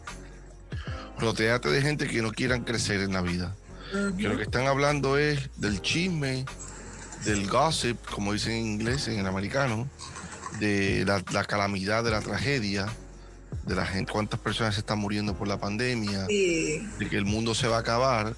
Rodeate 1.22 1.70
de 1.70 1.80
gente 1.80 2.08
que 2.08 2.20
no 2.20 2.32
quieran 2.32 2.64
crecer 2.64 3.00
en 3.00 3.12
la 3.12 3.22
vida. 3.22 3.54
Que 4.16 4.24
lo 4.24 4.36
que 4.36 4.42
están 4.42 4.66
hablando 4.66 5.16
es 5.16 5.50
del 5.56 5.80
chisme, 5.80 6.44
del 7.24 7.48
gossip, 7.48 7.96
como 8.10 8.32
dicen 8.32 8.52
en 8.52 8.66
inglés, 8.66 9.06
en 9.06 9.20
el 9.20 9.26
americano, 9.26 9.88
de 10.58 11.04
la, 11.06 11.44
calamidad, 11.44 12.02
de 12.02 12.10
la 12.10 12.22
tragedia, 12.22 12.88
de 13.64 13.74
la 13.76 13.86
gente, 13.86 14.10
cuántas 14.10 14.40
personas 14.40 14.74
se 14.74 14.80
están 14.80 14.98
muriendo 14.98 15.36
por 15.36 15.46
la 15.46 15.60
pandemia, 15.60 16.26
de 16.26 17.08
que 17.08 17.16
el 17.16 17.24
mundo 17.24 17.54
se 17.54 17.68
va 17.68 17.76
a 17.76 17.80
acabar. 17.80 18.34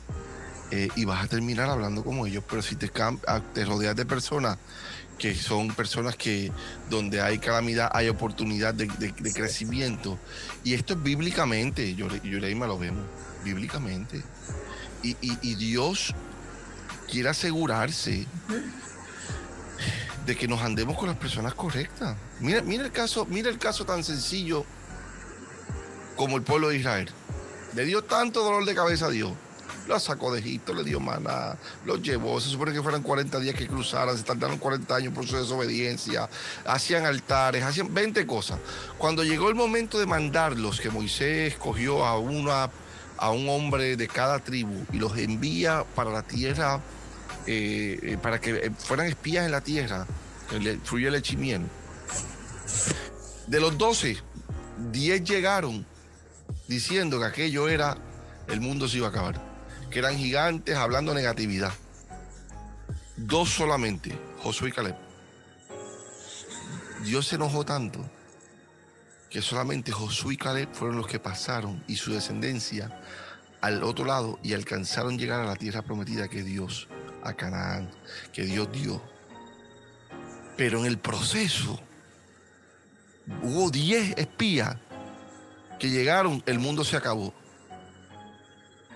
Eh, 0.71 0.89
y 0.97 1.05
vas 1.05 1.23
a 1.25 1.29
terminar 1.29 1.69
hablando 1.69 2.03
como 2.03 2.27
ellos, 2.27 2.43
pero 2.49 2.61
si 2.61 2.75
te, 2.75 2.89
te 2.89 3.65
rodeas 3.65 3.95
de 3.95 4.07
personas 4.07 4.59
que 5.19 5.35
son 5.35 5.69
personas 5.69 6.17
que 6.17 6.51
donde 6.91 7.21
hay 7.21 7.39
calamidad 7.39 7.91
hay 7.93 8.09
oportunidad 8.09 8.75
de, 8.75 8.89
crecimiento. 9.33 10.19
Y 10.63 10.75
esto 10.75 10.95
es 10.95 11.03
bíblicamente, 11.03 11.95
yo, 11.95 12.09
yo 12.23 12.39
leí 12.39 12.55
lo 12.55 12.79
vemos, 12.79 13.05
bíblicamente. 13.45 14.23
Y, 15.03 15.55
Dios 15.57 16.15
quiere 17.11 17.29
asegurarse 17.29 18.27
de 20.25 20.37
que 20.37 20.49
nos 20.49 20.63
andemos 20.63 20.97
con 20.97 21.09
las 21.09 21.19
personas 21.19 21.55
correctas. 21.55 22.17
Mira, 22.41 22.63
mira, 22.63 22.85
el 22.85 22.93
caso, 22.93 23.27
mira 23.27 23.51
el 23.51 23.59
caso 23.59 23.85
tan 23.85 24.03
sencillo 24.03 24.65
como 26.17 26.37
el 26.37 26.43
pueblo 26.43 26.71
de 26.71 26.79
Israel. 26.79 27.11
Le 27.75 27.85
dio 27.85 28.03
tanto 28.03 28.43
dolor 28.43 28.65
de 28.65 28.75
cabeza 28.75 29.07
a 29.07 29.11
Dios 29.11 29.33
lo 29.87 30.01
sacó 30.01 30.33
de 30.33 30.41
Egipto, 30.41 30.73
le 30.73 30.83
dio 30.85 31.01
maná, 31.01 31.57
los 31.85 32.03
llevó. 32.03 32.41
Se 32.41 32.49
supone 32.49 32.73
que 32.73 32.83
fueran 32.83 33.03
40 33.03 33.39
días 33.41 33.55
que 33.55 33.67
cruzaran, 33.67 34.17
se 34.17 34.23
tardaron 34.23 34.59
40 34.59 34.95
años 34.95 35.13
por 35.13 35.27
su 35.27 35.37
desobediencia, 35.37 36.29
hacían 36.65 37.05
altares, 37.07 37.63
hacían 37.63 37.93
20 37.93 38.27
cosas. 38.27 38.59
Cuando 38.99 39.25
llegó 39.25 39.49
el 39.49 39.55
momento 39.55 39.99
de 39.99 40.07
mandarlos, 40.07 40.81
que 40.81 40.91
Moisés 40.91 41.53
escogió 41.53 42.05
a, 42.05 42.19
una, 42.19 42.71
a 43.19 43.31
un 43.31 43.49
hombre 43.49 43.97
de 43.97 44.09
cada 44.09 44.39
tribu 44.39 44.85
y 44.93 44.99
los 44.99 45.17
envía 45.19 45.85
para 45.95 46.11
la 46.11 46.23
tierra, 46.23 46.81
eh, 47.47 47.99
eh, 48.03 48.19
para 48.21 48.41
que 48.41 48.51
eh, 48.51 48.71
fueran 48.77 49.07
espías 49.07 49.45
en 49.45 49.53
la 49.53 49.61
tierra, 49.61 50.07
el, 50.53 50.81
fluye 50.81 51.09
el 51.09 51.37
miel. 51.37 51.63
De 53.47 53.61
los 53.61 53.77
12, 53.77 54.17
10 54.93 55.25
llegaron 55.25 55.85
diciendo 56.67 57.19
que 57.19 57.27
aquello 57.27 57.69
era, 57.69 57.99
el 58.49 58.63
mundo 58.63 58.89
se 58.89 58.97
iba 58.97 59.09
a 59.09 59.11
acabar 59.11 59.54
que 59.95 60.01
eran 60.01 60.19
gigantes 60.19 60.77
hablando 60.77 61.15
negatividad. 61.15 61.73
Dos 63.17 63.49
solamente, 63.49 64.13
Josué 64.43 64.71
y 64.71 64.73
Caleb. 64.73 64.97
Dios 67.05 67.29
se 67.29 67.37
enojó 67.37 67.65
tanto 67.65 68.05
que 69.31 69.41
solamente 69.41 69.93
Josué 69.93 70.35
y 70.35 70.37
Caleb 70.37 70.69
fueron 70.73 70.97
los 70.97 71.07
que 71.07 71.21
pasaron 71.21 71.85
y 71.87 71.95
su 71.95 72.13
descendencia 72.13 72.91
al 73.61 73.85
otro 73.85 74.05
lado 74.05 74.41
y 74.43 74.55
alcanzaron 74.55 75.17
llegar 75.17 75.41
a 75.41 75.47
la 75.47 75.55
tierra 75.55 75.83
prometida 75.83 76.27
que 76.27 76.43
Dios, 76.43 76.89
a 77.23 77.33
Canaán, 77.35 77.89
que 78.33 78.43
Dios 78.43 78.73
dio. 78.73 79.01
Pero 80.57 80.81
en 80.81 80.87
el 80.87 80.99
proceso 80.99 81.79
hubo 83.45 83.71
diez 83.71 84.13
espías 84.17 84.77
que 85.79 85.89
llegaron, 85.89 86.43
el 86.47 86.59
mundo 86.59 86.83
se 86.83 86.97
acabó. 86.97 87.33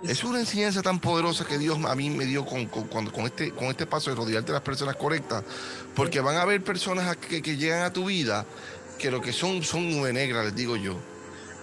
Es 0.02 0.22
una 0.22 0.38
enseñanza 0.38 0.80
tan 0.80 1.00
poderosa 1.00 1.44
que 1.44 1.58
Dios 1.58 1.78
a 1.84 1.94
mí 1.94 2.08
me 2.10 2.24
dio 2.24 2.46
con, 2.46 2.66
con, 2.66 3.26
este, 3.26 3.50
con 3.50 3.66
este 3.68 3.86
paso 3.86 4.10
de 4.10 4.16
rodearte 4.16 4.48
de 4.48 4.52
las 4.52 4.62
personas 4.62 4.96
correctas, 4.96 5.42
porque 5.94 6.20
van 6.20 6.36
a 6.36 6.42
haber 6.42 6.62
personas 6.62 7.16
que, 7.16 7.40
llegan 7.40 7.82
a 7.82 7.92
tu 7.92 8.04
vida 8.06 8.46
que 8.98 9.10
lo 9.10 9.20
que 9.20 9.32
son 9.32 9.62
son 9.62 9.90
nube 9.90 10.12
negra, 10.12 10.44
les 10.44 10.54
digo 10.54 10.76
yo, 10.76 10.96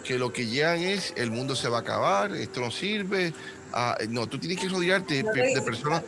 que 0.04 0.18
lo 0.18 0.34
que 0.34 0.48
llegan 0.48 0.80
es 0.80 1.14
el 1.16 1.32
mundo 1.32 1.56
se 1.56 1.70
va 1.70 1.78
a 1.78 1.82
acabar, 1.82 2.34
esto 2.36 2.60
no 2.60 2.72
sirve, 2.72 3.34
ah, 3.74 3.98
no, 4.10 4.28
tú 4.28 4.38
tienes 4.38 4.60
que 4.60 4.68
rodearte 4.68 5.24
de 5.24 5.62
personas, 5.62 6.04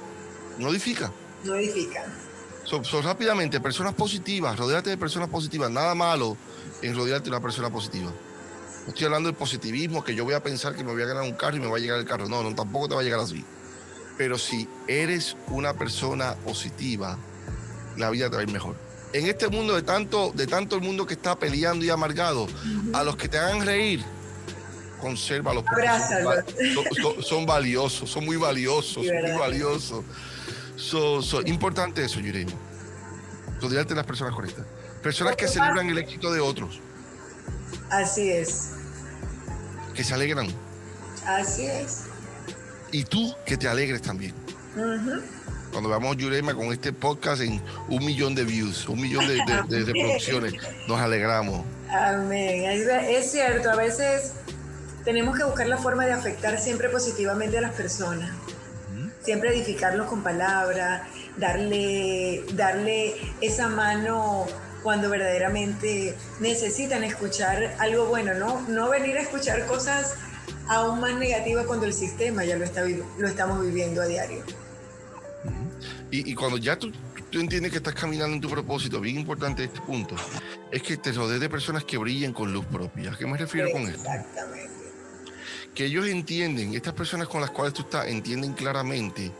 no 0.57 0.69
edifica. 0.69 1.11
No 1.43 1.55
edifica. 1.55 2.05
Son 2.65 2.83
rápidamente, 3.03 3.61
personas 3.61 3.93
positivas, 3.93 4.57
rodearte 4.57 4.89
de 4.89 4.97
personas 4.97 5.29
positivas, 5.29 5.71
nada 5.71 5.95
malo 5.95 6.35
en 6.81 6.93
rodearte 6.93 7.25
de 7.25 7.29
una 7.29 7.41
persona 7.41 7.69
positiva. 7.69 8.11
No 8.87 8.93
estoy 8.93 9.05
hablando 9.05 9.27
del 9.27 9.35
positivismo, 9.35 10.01
que 10.01 10.15
yo 10.15 10.23
voy 10.23 10.33
a 10.33 10.41
pensar 10.41 10.73
que 10.73 10.81
me 10.81 10.93
voy 10.93 11.01
a 11.01 11.07
ganar 11.07 11.23
un 11.23 11.33
carro 11.33 11.57
y 11.57 11.59
me 11.59 11.67
va 11.67 11.75
a 11.75 11.79
llegar 11.79 11.99
el 11.99 12.05
carro. 12.05 12.29
No, 12.29 12.41
no, 12.41 12.55
tampoco 12.55 12.87
te 12.87 12.95
va 12.95 13.01
a 13.01 13.03
llegar 13.03 13.19
así. 13.19 13.43
Pero 14.17 14.37
si 14.37 14.65
eres 14.87 15.35
una 15.47 15.73
persona 15.73 16.35
positiva, 16.35 17.17
la 17.97 18.09
vida 18.09 18.29
te 18.29 18.37
va 18.37 18.39
a 18.39 18.43
ir 18.43 18.51
mejor. 18.51 18.77
En 19.11 19.25
este 19.25 19.49
mundo 19.49 19.75
de 19.75 19.81
tanto, 19.81 20.31
de 20.33 20.47
tanto 20.47 20.77
el 20.77 20.83
mundo 20.83 21.05
que 21.05 21.15
está 21.15 21.37
peleando 21.37 21.83
y 21.83 21.89
amargado, 21.89 22.47
a 22.93 23.03
los 23.03 23.17
que 23.17 23.27
te 23.27 23.37
hagan 23.37 23.65
reír, 23.65 24.05
conserva 25.01 25.53
los 25.53 25.65
son, 27.01 27.23
son, 27.23 27.45
valiosos, 27.45 28.09
son 28.09 28.23
muy 28.23 28.37
valiosos, 28.37 29.05
son 29.05 29.21
muy 29.21 29.37
valiosos. 29.37 30.05
So, 30.77 31.41
importante 31.45 32.05
eso, 32.05 32.21
Yurema. 32.21 32.53
Rodearte 33.61 33.89
de 33.89 33.97
las 33.97 34.05
personas 34.05 34.33
correctas. 34.33 34.65
Personas 35.03 35.35
que 35.35 35.49
celebran 35.49 35.89
el 35.89 35.97
éxito 35.97 36.31
de 36.31 36.39
otros. 36.39 36.79
Así 37.89 38.31
es. 38.31 38.76
Que 39.97 40.03
se 40.03 40.13
alegran. 40.13 40.47
Así 41.25 41.65
es. 41.65 42.03
Y 42.91 43.03
tú 43.03 43.35
que 43.47 43.57
te 43.57 43.67
alegres 43.67 44.03
también. 44.03 44.31
Cuando 45.71 45.89
veamos 45.89 46.15
Yurema 46.17 46.53
con 46.53 46.71
este 46.71 46.93
podcast 46.93 47.41
en 47.41 47.59
un 47.89 48.05
millón 48.05 48.35
de 48.35 48.43
views, 48.43 48.87
un 48.87 49.01
millón 49.01 49.27
de, 49.27 49.37
de 49.67 49.85
reproducciones, 49.85 50.53
nos 50.87 50.99
alegramos. 50.99 51.65
Amén. 51.89 52.65
Es 53.09 53.31
cierto, 53.31 53.71
a 53.71 53.75
veces 53.75 54.33
tenemos 55.03 55.35
que 55.35 55.43
buscar 55.43 55.67
la 55.67 55.77
forma 55.77 56.05
de 56.05 56.11
afectar 56.11 56.59
siempre 56.59 56.89
positivamente 56.89 57.57
a 57.57 57.61
las 57.61 57.73
personas. 57.73 58.29
Siempre 59.23 59.49
edificarlos 59.49 60.05
con 60.07 60.21
palabras, 60.21 61.07
darle, 61.37 62.45
darle 62.53 63.15
esa 63.41 63.67
mano 63.67 64.45
cuando 64.87 65.09
verdaderamente 65.09 66.15
necesitan 66.39 67.03
escuchar 67.03 67.75
algo 67.77 68.05
bueno, 68.05 68.35
¿no? 68.35 68.61
No 68.69 68.89
venir 68.89 69.17
a 69.17 69.21
escuchar 69.21 69.65
cosas 69.65 70.15
aún 70.69 71.01
más 71.01 71.13
negativas 71.15 71.65
cuando 71.65 71.85
el 71.85 71.91
sistema 71.91 72.45
ya 72.45 72.55
lo, 72.55 72.63
está, 72.63 72.85
lo 72.85 73.27
estamos 73.27 73.61
viviendo 73.65 74.01
a 74.01 74.05
diario. 74.05 74.45
Y, 76.09 76.33
cuando 76.35 76.57
ya 76.57 76.79
tú, 76.79 76.93
tú, 77.29 77.41
entiendes 77.41 77.73
que 77.73 77.79
estás 77.79 77.95
caminando 77.95 78.33
en 78.33 78.39
tu 78.39 78.49
propósito, 78.49 79.01
bien 79.01 79.19
importante 79.19 79.65
este 79.65 79.81
punto, 79.81 80.15
es 80.71 80.81
que 80.81 80.95
te 80.95 81.11
rodees 81.11 81.41
de 81.41 81.49
personas 81.49 81.83
que 81.83 81.97
brillen 81.97 82.31
con 82.31 82.53
luz 82.53 82.65
propia. 82.67 83.11
¿A 83.11 83.17
qué 83.17 83.27
me 83.27 83.37
refiero 83.37 83.69
con 83.73 83.81
esto? 83.81 83.99
Exactamente. 83.99 84.69
Que 85.75 85.83
ellos 85.83 86.07
entienden, 86.07 86.75
estas 86.75 86.93
personas 86.93 87.27
con 87.27 87.41
las 87.41 87.49
cuales 87.49 87.73
tú 87.73 87.81
estás, 87.81 88.07
entienden 88.07 88.53
claramente 88.53 89.33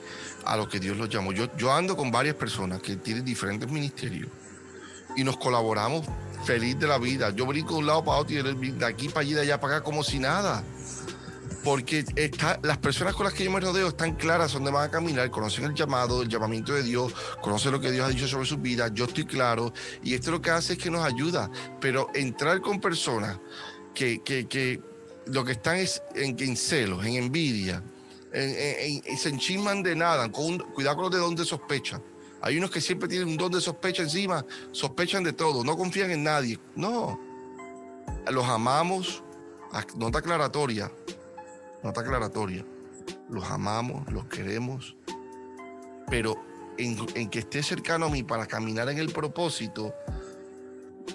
a 0.43 0.57
lo 0.57 0.67
que 0.67 0.81
Dios 0.81 0.97
los 0.97 1.07
llamó. 1.07 1.31
Yo, 1.31 1.47
yo 1.55 1.71
ando 1.71 1.95
con 1.95 2.11
varias 2.11 2.35
personas 2.35 2.81
que 2.81 2.97
tienen 2.97 3.23
diferentes 3.23 3.71
ministerios 3.71 4.29
y 5.17 5.23
nos 5.23 5.35
colaboramos 5.37 6.05
feliz 6.45 6.79
de 6.79 6.87
la 6.87 6.97
vida. 6.97 7.31
Yo 7.31 7.45
brinco 7.45 7.73
de 7.73 7.79
un 7.79 7.87
lado 7.87 8.05
para 8.05 8.19
otro 8.19 8.39
y 8.39 8.71
de 8.71 8.85
aquí 8.85 9.09
para 9.09 9.21
allí, 9.21 9.33
de 9.33 9.41
allá 9.41 9.59
para 9.59 9.77
acá, 9.77 9.83
como 9.83 10.03
si 10.03 10.19
nada. 10.19 10.63
Porque 11.63 12.05
está, 12.15 12.59
las 12.63 12.77
personas 12.77 13.13
con 13.13 13.25
las 13.25 13.33
que 13.33 13.43
yo 13.43 13.51
me 13.51 13.59
rodeo 13.59 13.89
están 13.89 14.15
claras 14.15 14.53
dónde 14.53 14.71
van 14.71 14.87
a 14.87 14.91
caminar, 14.91 15.29
conocen 15.29 15.65
el 15.65 15.73
llamado, 15.73 16.21
el 16.21 16.29
llamamiento 16.29 16.71
de 16.73 16.83
Dios, 16.83 17.13
conocen 17.41 17.73
lo 17.73 17.81
que 17.81 17.91
Dios 17.91 18.05
ha 18.05 18.09
dicho 18.09 18.27
sobre 18.27 18.45
su 18.45 18.57
vida, 18.57 18.89
yo 18.93 19.05
estoy 19.05 19.25
claro, 19.25 19.73
y 20.01 20.13
esto 20.13 20.31
lo 20.31 20.41
que 20.41 20.51
hace 20.51 20.73
es 20.73 20.79
que 20.79 20.89
nos 20.89 21.03
ayuda. 21.03 21.51
Pero 21.81 22.09
entrar 22.13 22.61
con 22.61 22.79
personas 22.79 23.37
que, 23.93 24.21
que, 24.23 24.47
que 24.47 24.79
lo 25.25 25.43
que 25.43 25.53
están 25.53 25.77
es 25.77 26.01
en, 26.15 26.55
celos, 26.55 27.05
en 27.05 27.15
envidia, 27.15 27.83
en, 28.31 29.17
se 29.17 29.29
enchisman 29.29 29.83
de 29.83 29.95
nada, 29.95 30.29
cuidado 30.29 30.95
con 30.95 31.05
los 31.05 31.11
de 31.11 31.17
donde 31.17 31.43
sospechan 31.43 32.01
hay 32.41 32.57
unos 32.57 32.71
que 32.71 32.81
siempre 32.81 33.07
tienen 33.07 33.27
un 33.27 33.37
don 33.37 33.51
de 33.51 33.61
sospecha 33.61 34.03
encima, 34.03 34.45
sospechan 34.71 35.23
de 35.23 35.33
todo, 35.33 35.63
no 35.63 35.75
confían 35.77 36.11
en 36.11 36.23
nadie. 36.23 36.59
No, 36.75 37.19
los 38.29 38.45
amamos, 38.45 39.23
nota 39.95 40.19
aclaratoria, 40.19 40.91
nota 41.83 42.01
aclaratoria. 42.01 42.65
Los 43.29 43.49
amamos, 43.49 44.11
los 44.11 44.25
queremos, 44.25 44.95
pero 46.09 46.35
en, 46.77 47.29
que 47.29 47.39
esté 47.39 47.63
cercano 47.63 48.05
a 48.05 48.09
mí 48.09 48.23
para 48.23 48.45
caminar 48.45 48.89
en 48.89 48.99
el 48.99 49.11
propósito, 49.11 49.93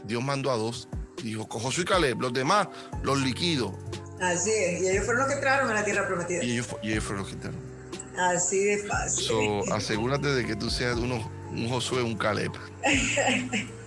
Dios 0.04 0.22
mandó 0.22 0.50
a 0.50 0.56
dos. 0.56 0.88
Dijo, 1.22 1.46
Josué 1.48 1.84
y 1.84 1.86
Caleb, 1.86 2.20
los 2.20 2.32
demás 2.32 2.68
los 3.02 3.20
liquido. 3.20 3.78
Así 4.20 4.50
es, 4.50 4.82
y 4.82 4.88
ellos 4.88 5.04
fueron 5.04 5.22
los 5.22 5.28
que 5.28 5.34
entraron 5.34 5.70
a 5.70 5.74
la 5.74 5.84
tierra 5.84 6.06
prometida. 6.06 6.42
Y 6.44 6.52
ellos, 6.52 6.68
y 6.82 6.92
ellos 6.92 7.04
fueron 7.04 7.22
los 7.22 7.28
que 7.28 7.34
entraron. 7.34 7.71
Así 8.18 8.64
de 8.64 8.78
fácil. 8.78 9.24
So, 9.24 9.74
asegúrate 9.74 10.28
de 10.28 10.44
que 10.44 10.54
tú 10.54 10.70
seas 10.70 10.96
uno, 10.96 11.30
un 11.50 11.68
Josué, 11.68 12.02
un 12.02 12.16
Caleb. 12.16 12.52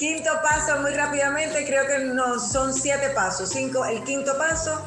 quinto 0.00 0.30
paso, 0.42 0.80
muy 0.80 0.92
rápidamente, 0.92 1.64
creo 1.66 1.86
que 1.86 2.04
no 2.06 2.40
son 2.40 2.72
siete 2.72 3.10
pasos. 3.14 3.50
Cinco, 3.50 3.84
el 3.84 4.02
quinto 4.02 4.36
paso. 4.38 4.82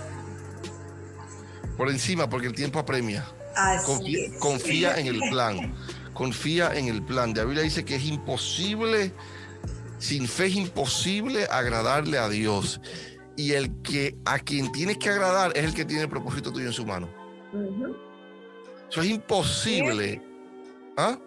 Por 1.77 1.89
encima, 1.89 2.29
porque 2.29 2.47
el 2.47 2.53
tiempo 2.53 2.79
apremia. 2.79 3.25
Así 3.55 4.31
confía, 4.39 4.97
en 4.97 5.07
el 5.07 5.19
plan. 5.29 5.75
Confía 6.13 6.73
en 6.73 6.87
el 6.87 7.03
plan. 7.03 7.33
La 7.35 7.43
Biblia 7.45 7.63
dice 7.63 7.85
que 7.85 7.95
es 7.95 8.05
imposible, 8.05 9.13
sin 9.99 10.27
fe 10.27 10.47
es 10.47 10.55
imposible 10.55 11.45
agradarle 11.45 12.17
a 12.17 12.27
Dios. 12.27 12.81
Y 13.35 13.53
el 13.53 13.81
que 13.81 14.15
a 14.25 14.39
quien 14.39 14.71
tienes 14.71 14.97
que 14.97 15.09
agradar 15.09 15.51
es 15.55 15.63
el 15.63 15.73
que 15.73 15.85
tiene 15.85 16.03
el 16.03 16.09
propósito 16.09 16.51
tuyo 16.51 16.67
en 16.67 16.73
su 16.73 16.85
mano. 16.85 17.09
Eso 18.93 19.01
es 19.01 19.09
imposible. 19.09 20.21
¿Ah? 20.97 21.17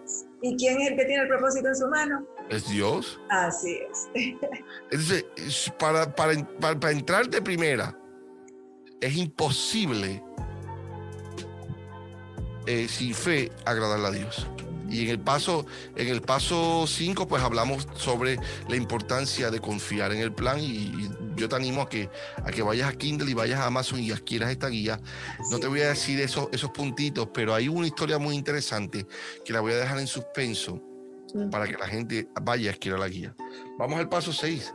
¿Y 0.41 0.55
quién 0.55 0.79
es 0.79 0.91
el 0.91 0.95
que 0.95 1.03
tiene 1.03 1.23
el 1.23 1.27
propósito 1.27 1.67
en 1.67 1.75
su 1.75 1.85
mano? 1.89 2.25
Es 2.49 2.69
Dios. 2.69 3.19
Así 3.29 3.77
es. 3.91 4.07
Entonces, 4.89 5.25
para, 5.77 6.15
para, 6.15 6.33
para, 6.61 6.91
entrar 6.91 7.27
de 7.27 7.41
primera, 7.41 7.99
es 9.01 9.17
imposible 9.17 10.23
eh, 12.67 12.87
sin 12.87 13.13
fe 13.13 13.51
agradarle 13.65 14.07
a 14.07 14.11
Dios. 14.11 14.47
Y 14.89 15.03
en 15.03 15.09
el 15.09 15.19
paso, 15.19 15.65
en 15.97 16.07
el 16.07 16.21
paso 16.21 16.87
5, 16.87 17.27
pues 17.27 17.43
hablamos 17.43 17.85
sobre 17.97 18.39
la 18.69 18.77
importancia 18.77 19.51
de 19.51 19.59
confiar 19.59 20.13
en 20.13 20.19
el 20.19 20.31
plan. 20.31 20.57
Y, 20.61 21.09
yo 21.37 21.47
te 21.47 21.55
animo 21.55 21.81
a 21.81 21.89
que, 21.89 22.09
a 22.43 22.51
que 22.51 22.61
vayas 22.61 22.89
a 22.89 22.97
Kindle 22.97 23.29
y 23.29 23.33
vayas 23.33 23.59
a 23.59 23.67
Amazon 23.67 23.99
y 23.99 24.11
adquieras 24.11 24.51
esta 24.51 24.67
guía. 24.67 24.99
No 25.51 25.59
te 25.59 25.67
voy 25.67 25.81
a 25.81 25.89
decir 25.89 26.19
esos, 26.19 26.49
esos 26.51 26.71
puntitos, 26.71 27.29
pero 27.33 27.53
hay 27.53 27.69
una 27.69 27.87
historia 27.87 28.17
muy 28.17 28.35
interesante 28.35 29.05
que 29.45 29.53
la 29.53 29.61
voy 29.61 29.73
a 29.73 29.77
dejar 29.77 29.99
en 29.99 30.07
suspenso 30.07 30.81
para 31.51 31.67
que 31.67 31.77
la 31.77 31.87
gente 31.87 32.27
vaya 32.41 32.71
a 32.71 32.73
adquirir 32.73 32.99
la 32.99 33.07
guía. 33.07 33.35
Vamos 33.77 33.99
al 33.99 34.09
paso 34.09 34.33
6. 34.33 34.73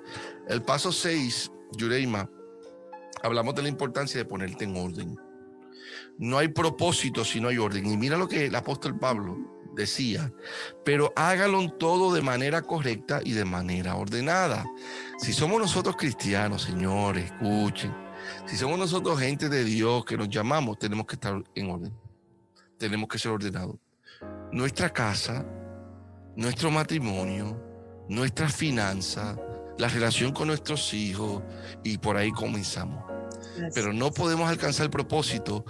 El 0.48 0.62
paso 0.62 0.92
6, 0.92 1.51
Yureima, 1.77 2.31
hablamos 3.22 3.55
de 3.55 3.62
la 3.62 3.68
importancia 3.68 4.18
de 4.18 4.25
ponerte 4.25 4.64
en 4.64 4.77
orden. 4.77 5.16
No 6.18 6.38
hay 6.38 6.48
propósito 6.48 7.25
si 7.25 7.40
no 7.40 7.48
hay 7.48 7.59
orden. 7.59 7.87
Y 7.87 7.96
mira 7.96 8.16
lo 8.16 8.29
que 8.29 8.46
el 8.46 8.55
apóstol 8.55 8.98
Pablo 8.98 9.62
decía, 9.75 10.33
pero 10.85 11.13
hágalo 11.17 11.71
todo 11.73 12.13
de 12.13 12.23
manera 12.23 12.63
correcta 12.63 13.21
y 13.25 13.33
de 13.33 13.45
manera 13.45 13.97
ordenada. 13.97 14.65
Si 15.19 15.33
somos 15.33 15.61
nosotros 15.61 15.97
cristianos, 15.97 16.63
señores, 16.63 17.27
escuchen, 17.27 17.95
si 18.47 18.57
somos 18.57 18.79
nosotros 18.79 19.19
gente 19.21 19.49
de 19.49 19.65
Dios 19.65 20.05
que 20.05 20.17
nos 20.17 20.29
llamamos, 20.29 20.79
tenemos 20.79 21.07
que 21.07 21.15
estar 21.15 21.43
en 21.55 21.71
orden, 21.71 21.93
tenemos 22.79 23.09
que 23.09 23.19
ser 23.19 23.33
ordenados. 23.33 23.77
Nuestra 24.53 24.91
casa, 24.91 25.45
nuestro 26.37 26.71
matrimonio, 26.71 27.61
nuestra 28.09 28.49
finanza, 28.49 29.37
la 29.79 29.89
relación 29.89 30.33
con 30.33 30.49
nuestros 30.49 30.93
hijos 30.95 31.43
y 31.83 31.99
por 31.99 32.17
ahí 32.17 32.31
comenzamos. 32.31 33.05
Pero 33.75 33.93
no 33.93 34.11
podemos 34.11 34.49
alcanzar 34.49 34.85
el 34.85 34.91
propósito 34.91 35.65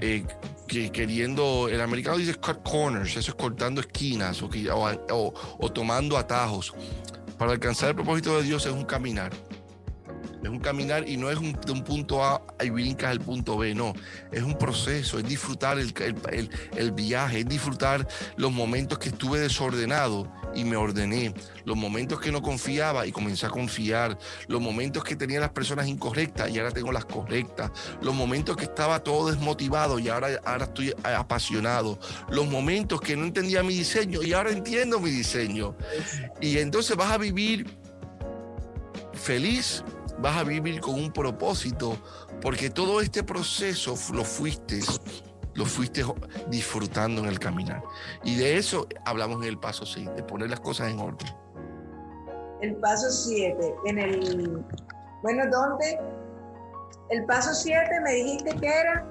eh, 0.00 0.24
que 0.66 0.90
queriendo, 0.90 1.68
el 1.68 1.80
americano 1.80 2.18
dice 2.18 2.34
cut 2.34 2.62
corners, 2.62 3.16
eso 3.16 3.30
es 3.30 3.34
cortando 3.34 3.80
esquinas 3.80 4.42
o, 4.42 4.50
o, 5.58 5.72
tomando 5.72 6.16
atajos. 6.16 6.74
Para 7.38 7.52
alcanzar 7.52 7.90
el 7.90 7.94
propósito 7.94 8.36
de 8.36 8.42
Dios 8.42 8.66
es 8.66 8.72
un 8.72 8.84
caminar. 8.84 9.32
Es 10.42 10.48
un 10.48 10.58
caminar 10.58 11.08
y 11.08 11.16
no 11.16 11.30
es 11.30 11.38
un, 11.38 11.52
de 11.52 11.72
un 11.72 11.82
punto 11.82 12.22
A 12.24 12.42
y 12.62 12.70
brincas 12.70 13.10
al 13.10 13.20
punto 13.20 13.56
B, 13.56 13.74
no. 13.74 13.94
Es 14.30 14.42
un 14.42 14.56
proceso, 14.56 15.18
es 15.18 15.26
disfrutar 15.26 15.78
el, 15.78 15.92
el, 16.32 16.50
el, 16.76 16.92
viaje, 16.92 17.40
es 17.40 17.48
disfrutar 17.48 18.06
los 18.36 18.52
momentos 18.52 18.98
que 18.98 19.08
estuve 19.08 19.40
desordenado 19.40 20.32
y 20.54 20.64
me 20.64 20.76
ordené, 20.76 21.34
los 21.64 21.76
momentos 21.76 22.20
que 22.20 22.32
no 22.32 22.42
confiaba 22.42 23.06
y 23.06 23.12
comencé 23.12 23.46
a 23.46 23.50
confiar, 23.50 24.18
los 24.48 24.60
momentos 24.60 25.04
que 25.04 25.16
tenía 25.16 25.40
las 25.40 25.50
personas 25.50 25.86
incorrectas 25.86 26.50
y 26.50 26.58
ahora 26.58 26.70
tengo 26.70 26.92
las 26.92 27.04
correctas, 27.04 27.70
los 28.00 28.14
momentos 28.14 28.56
que 28.56 28.64
estaba 28.64 29.00
todo 29.00 29.30
desmotivado 29.30 29.98
y 29.98 30.08
ahora, 30.08 30.28
ahora 30.44 30.64
estoy 30.64 30.94
apasionado, 31.02 31.98
los 32.30 32.46
momentos 32.48 33.00
que 33.00 33.16
no 33.16 33.24
entendía 33.24 33.62
mi 33.62 33.74
diseño 33.74 34.22
y 34.22 34.32
ahora 34.32 34.50
entiendo 34.50 35.00
mi 35.00 35.10
diseño. 35.10 35.76
Y 36.40 36.58
entonces 36.58 36.96
vas 36.96 37.12
a 37.12 37.18
vivir 37.18 37.66
feliz, 39.14 39.82
vas 40.18 40.36
a 40.36 40.44
vivir 40.44 40.80
con 40.80 40.94
un 40.94 41.12
propósito, 41.12 41.96
porque 42.40 42.70
todo 42.70 43.00
este 43.00 43.22
proceso 43.22 43.94
lo 44.12 44.24
fuiste 44.24 44.80
lo 45.56 45.64
fuiste 45.64 46.04
disfrutando 46.48 47.22
en 47.22 47.28
el 47.28 47.38
caminar. 47.38 47.82
Y 48.22 48.36
de 48.36 48.58
eso 48.58 48.86
hablamos 49.04 49.42
en 49.42 49.48
el 49.48 49.58
paso 49.58 49.84
6, 49.86 50.14
de 50.14 50.22
poner 50.22 50.50
las 50.50 50.60
cosas 50.60 50.90
en 50.90 51.00
orden. 51.00 51.28
El 52.60 52.76
paso 52.76 53.10
7, 53.10 53.74
en 53.86 53.98
el... 53.98 54.64
Bueno, 55.22 55.44
¿dónde? 55.50 55.98
El 57.10 57.24
paso 57.24 57.54
7 57.54 58.00
me 58.04 58.12
dijiste 58.12 58.54
que 58.56 58.66
era... 58.66 59.06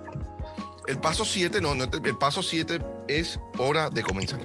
El 0.88 1.00
paso 1.00 1.26
7, 1.26 1.62
no, 1.62 1.74
no, 1.74 1.86
el 1.86 2.18
paso 2.18 2.44
7 2.44 2.80
es 3.08 3.40
hora 3.58 3.90
de 3.90 4.04
comenzar. 4.04 4.40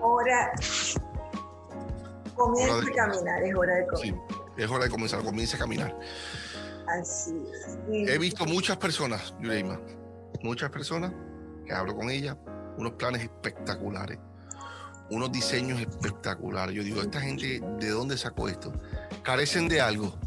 Hora... 0.00 0.52
Comienza 2.34 2.78
a 2.78 2.94
caminar, 2.94 3.42
es 3.42 3.54
hora 3.54 3.74
de 3.74 3.86
comenzar. 3.86 4.28
Sí, 4.28 4.37
es 4.58 4.70
hora 4.70 4.84
de 4.84 4.90
comenzar, 4.90 5.22
comienza 5.22 5.56
a 5.56 5.60
caminar. 5.60 5.96
Así 6.86 7.34
es. 7.52 8.08
He 8.08 8.18
visto 8.18 8.44
muchas 8.44 8.76
personas, 8.76 9.34
Yureima, 9.40 9.80
muchas 10.42 10.70
personas 10.70 11.12
que 11.64 11.72
hablo 11.72 11.94
con 11.94 12.10
ellas, 12.10 12.36
unos 12.76 12.92
planes 12.92 13.22
espectaculares, 13.22 14.18
unos 15.10 15.30
diseños 15.30 15.80
espectaculares. 15.80 16.74
Yo 16.74 16.82
digo, 16.82 17.00
esta 17.00 17.20
gente, 17.20 17.60
¿de 17.78 17.90
dónde 17.90 18.16
sacó 18.16 18.48
esto? 18.48 18.72
Carecen 19.22 19.68
de 19.68 19.80
algo, 19.80 20.18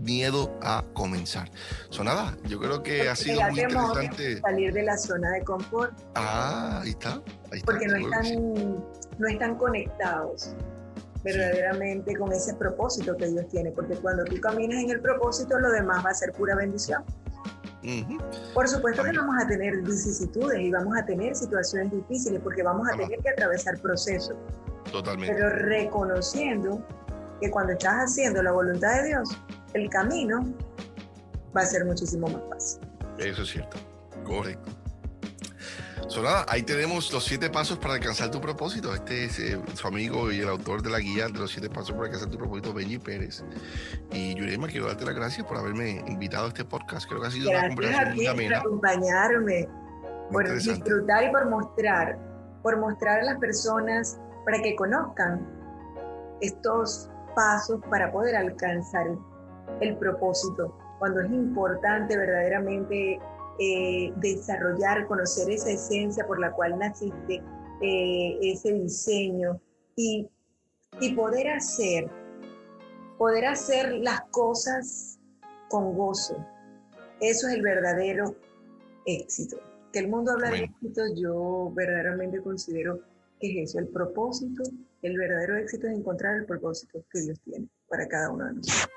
miedo 0.00 0.56
a 0.62 0.84
comenzar. 0.92 1.50
So, 1.90 2.04
nada, 2.04 2.36
yo 2.44 2.60
creo 2.60 2.82
que 2.82 3.08
ha 3.08 3.16
sido 3.16 3.40
muy 3.50 3.60
interesante. 3.60 4.40
Salir 4.40 4.72
de 4.72 4.82
la 4.84 4.96
zona 4.96 5.30
de 5.30 5.42
confort. 5.42 5.92
Ah, 6.14 6.80
ahí 6.82 6.90
está. 6.90 7.22
Ahí 7.50 7.58
está 7.58 7.66
porque 7.66 7.86
no 7.88 7.96
están, 7.96 8.84
no 9.18 9.28
están 9.28 9.56
conectados 9.56 10.54
verdaderamente 11.26 12.14
con 12.16 12.32
ese 12.32 12.54
propósito 12.54 13.16
que 13.16 13.26
Dios 13.26 13.48
tiene, 13.48 13.72
porque 13.72 13.96
cuando 13.96 14.24
tú 14.24 14.40
caminas 14.40 14.82
en 14.82 14.90
el 14.90 15.00
propósito, 15.00 15.58
lo 15.58 15.70
demás 15.70 16.04
va 16.04 16.10
a 16.10 16.14
ser 16.14 16.32
pura 16.32 16.54
bendición. 16.54 17.04
Por 18.54 18.68
supuesto 18.68 19.02
que 19.02 19.12
vamos 19.12 19.36
a 19.40 19.46
tener 19.46 19.80
vicisitudes 19.82 20.60
y 20.60 20.70
vamos 20.70 20.96
a 20.96 21.04
tener 21.04 21.36
situaciones 21.36 21.92
difíciles 21.92 22.40
porque 22.42 22.62
vamos 22.62 22.88
a 22.88 22.96
tener 22.96 23.18
que 23.20 23.28
atravesar 23.30 23.78
procesos. 23.80 24.36
Totalmente. 24.90 25.34
Pero 25.34 25.50
reconociendo 25.50 26.84
que 27.40 27.50
cuando 27.50 27.72
estás 27.72 28.10
haciendo 28.10 28.42
la 28.42 28.52
voluntad 28.52 29.02
de 29.02 29.08
Dios, 29.08 29.28
el 29.74 29.88
camino 29.90 30.44
va 31.56 31.60
a 31.60 31.66
ser 31.66 31.84
muchísimo 31.84 32.28
más 32.28 32.42
fácil. 32.50 32.80
Eso 33.18 33.42
es 33.42 33.48
cierto. 33.48 33.76
Correcto. 34.24 34.72
So, 36.08 36.22
nada, 36.22 36.46
ahí 36.48 36.62
tenemos 36.62 37.12
los 37.12 37.24
siete 37.24 37.50
pasos 37.50 37.78
para 37.78 37.94
alcanzar 37.94 38.30
tu 38.30 38.40
propósito. 38.40 38.94
Este 38.94 39.24
es 39.24 39.40
eh, 39.40 39.60
su 39.74 39.88
amigo 39.88 40.30
y 40.30 40.40
el 40.40 40.48
autor 40.48 40.80
de 40.80 40.90
la 40.90 41.00
guía 41.00 41.26
de 41.26 41.38
los 41.38 41.50
siete 41.50 41.68
pasos 41.68 41.92
para 41.92 42.04
alcanzar 42.04 42.30
tu 42.30 42.38
propósito, 42.38 42.72
Benji 42.72 42.98
Pérez. 42.98 43.44
Y 44.12 44.34
Yurema, 44.36 44.68
quiero 44.68 44.86
darte 44.86 45.04
las 45.04 45.16
gracias 45.16 45.44
por 45.46 45.56
haberme 45.56 46.04
invitado 46.06 46.44
a 46.44 46.48
este 46.48 46.64
podcast. 46.64 47.08
Creo 47.08 47.20
que 47.20 47.26
ha 47.26 47.30
sido 47.30 47.50
una 47.50 47.66
conversación 47.68 48.14
muy 48.14 48.26
amena. 48.26 48.62
Por 48.62 48.68
acompañarme, 48.68 49.68
por 50.30 50.48
disfrutar 50.54 51.24
y 51.24 51.30
por 51.30 51.50
mostrar, 51.50 52.18
por 52.62 52.78
mostrar 52.78 53.20
a 53.20 53.24
las 53.24 53.38
personas 53.38 54.16
para 54.44 54.62
que 54.62 54.76
conozcan 54.76 55.44
estos 56.40 57.10
pasos 57.34 57.80
para 57.90 58.12
poder 58.12 58.36
alcanzar 58.36 59.08
el 59.80 59.96
propósito. 59.96 60.78
Cuando 61.00 61.20
es 61.20 61.30
importante 61.32 62.16
verdaderamente 62.16 63.20
eh, 63.58 64.12
desarrollar, 64.16 65.06
conocer 65.06 65.50
esa 65.50 65.70
esencia 65.70 66.26
por 66.26 66.38
la 66.38 66.52
cual 66.52 66.78
naciste, 66.78 67.42
eh, 67.80 68.38
ese 68.42 68.72
diseño 68.72 69.60
y, 69.96 70.28
y 71.00 71.14
poder 71.14 71.48
hacer, 71.48 72.10
poder 73.18 73.46
hacer 73.46 73.92
las 73.92 74.20
cosas 74.30 75.18
con 75.68 75.94
gozo. 75.96 76.36
Eso 77.20 77.48
es 77.48 77.54
el 77.54 77.62
verdadero 77.62 78.36
éxito. 79.06 79.58
Que 79.92 80.00
el 80.00 80.08
mundo 80.08 80.32
habla 80.32 80.50
de 80.50 80.64
éxito, 80.64 81.02
yo 81.14 81.72
verdaderamente 81.74 82.42
considero 82.42 83.00
que 83.40 83.62
es 83.62 83.70
eso, 83.70 83.78
el 83.78 83.88
propósito, 83.88 84.62
el 85.02 85.16
verdadero 85.16 85.56
éxito 85.56 85.86
es 85.86 85.98
encontrar 85.98 86.36
el 86.36 86.46
propósito 86.46 87.04
que 87.10 87.20
Dios 87.20 87.40
tiene 87.40 87.68
para 87.88 88.06
cada 88.08 88.30
uno 88.30 88.46
de 88.46 88.54
nosotros. 88.54 88.90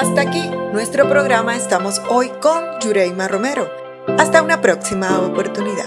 Hasta 0.00 0.20
aquí 0.20 0.48
nuestro 0.72 1.08
programa. 1.08 1.56
Estamos 1.56 2.00
hoy 2.08 2.28
con 2.40 2.62
Yureima 2.80 3.26
Romero. 3.26 3.68
Hasta 4.16 4.42
una 4.42 4.60
próxima 4.60 5.18
oportunidad. 5.18 5.86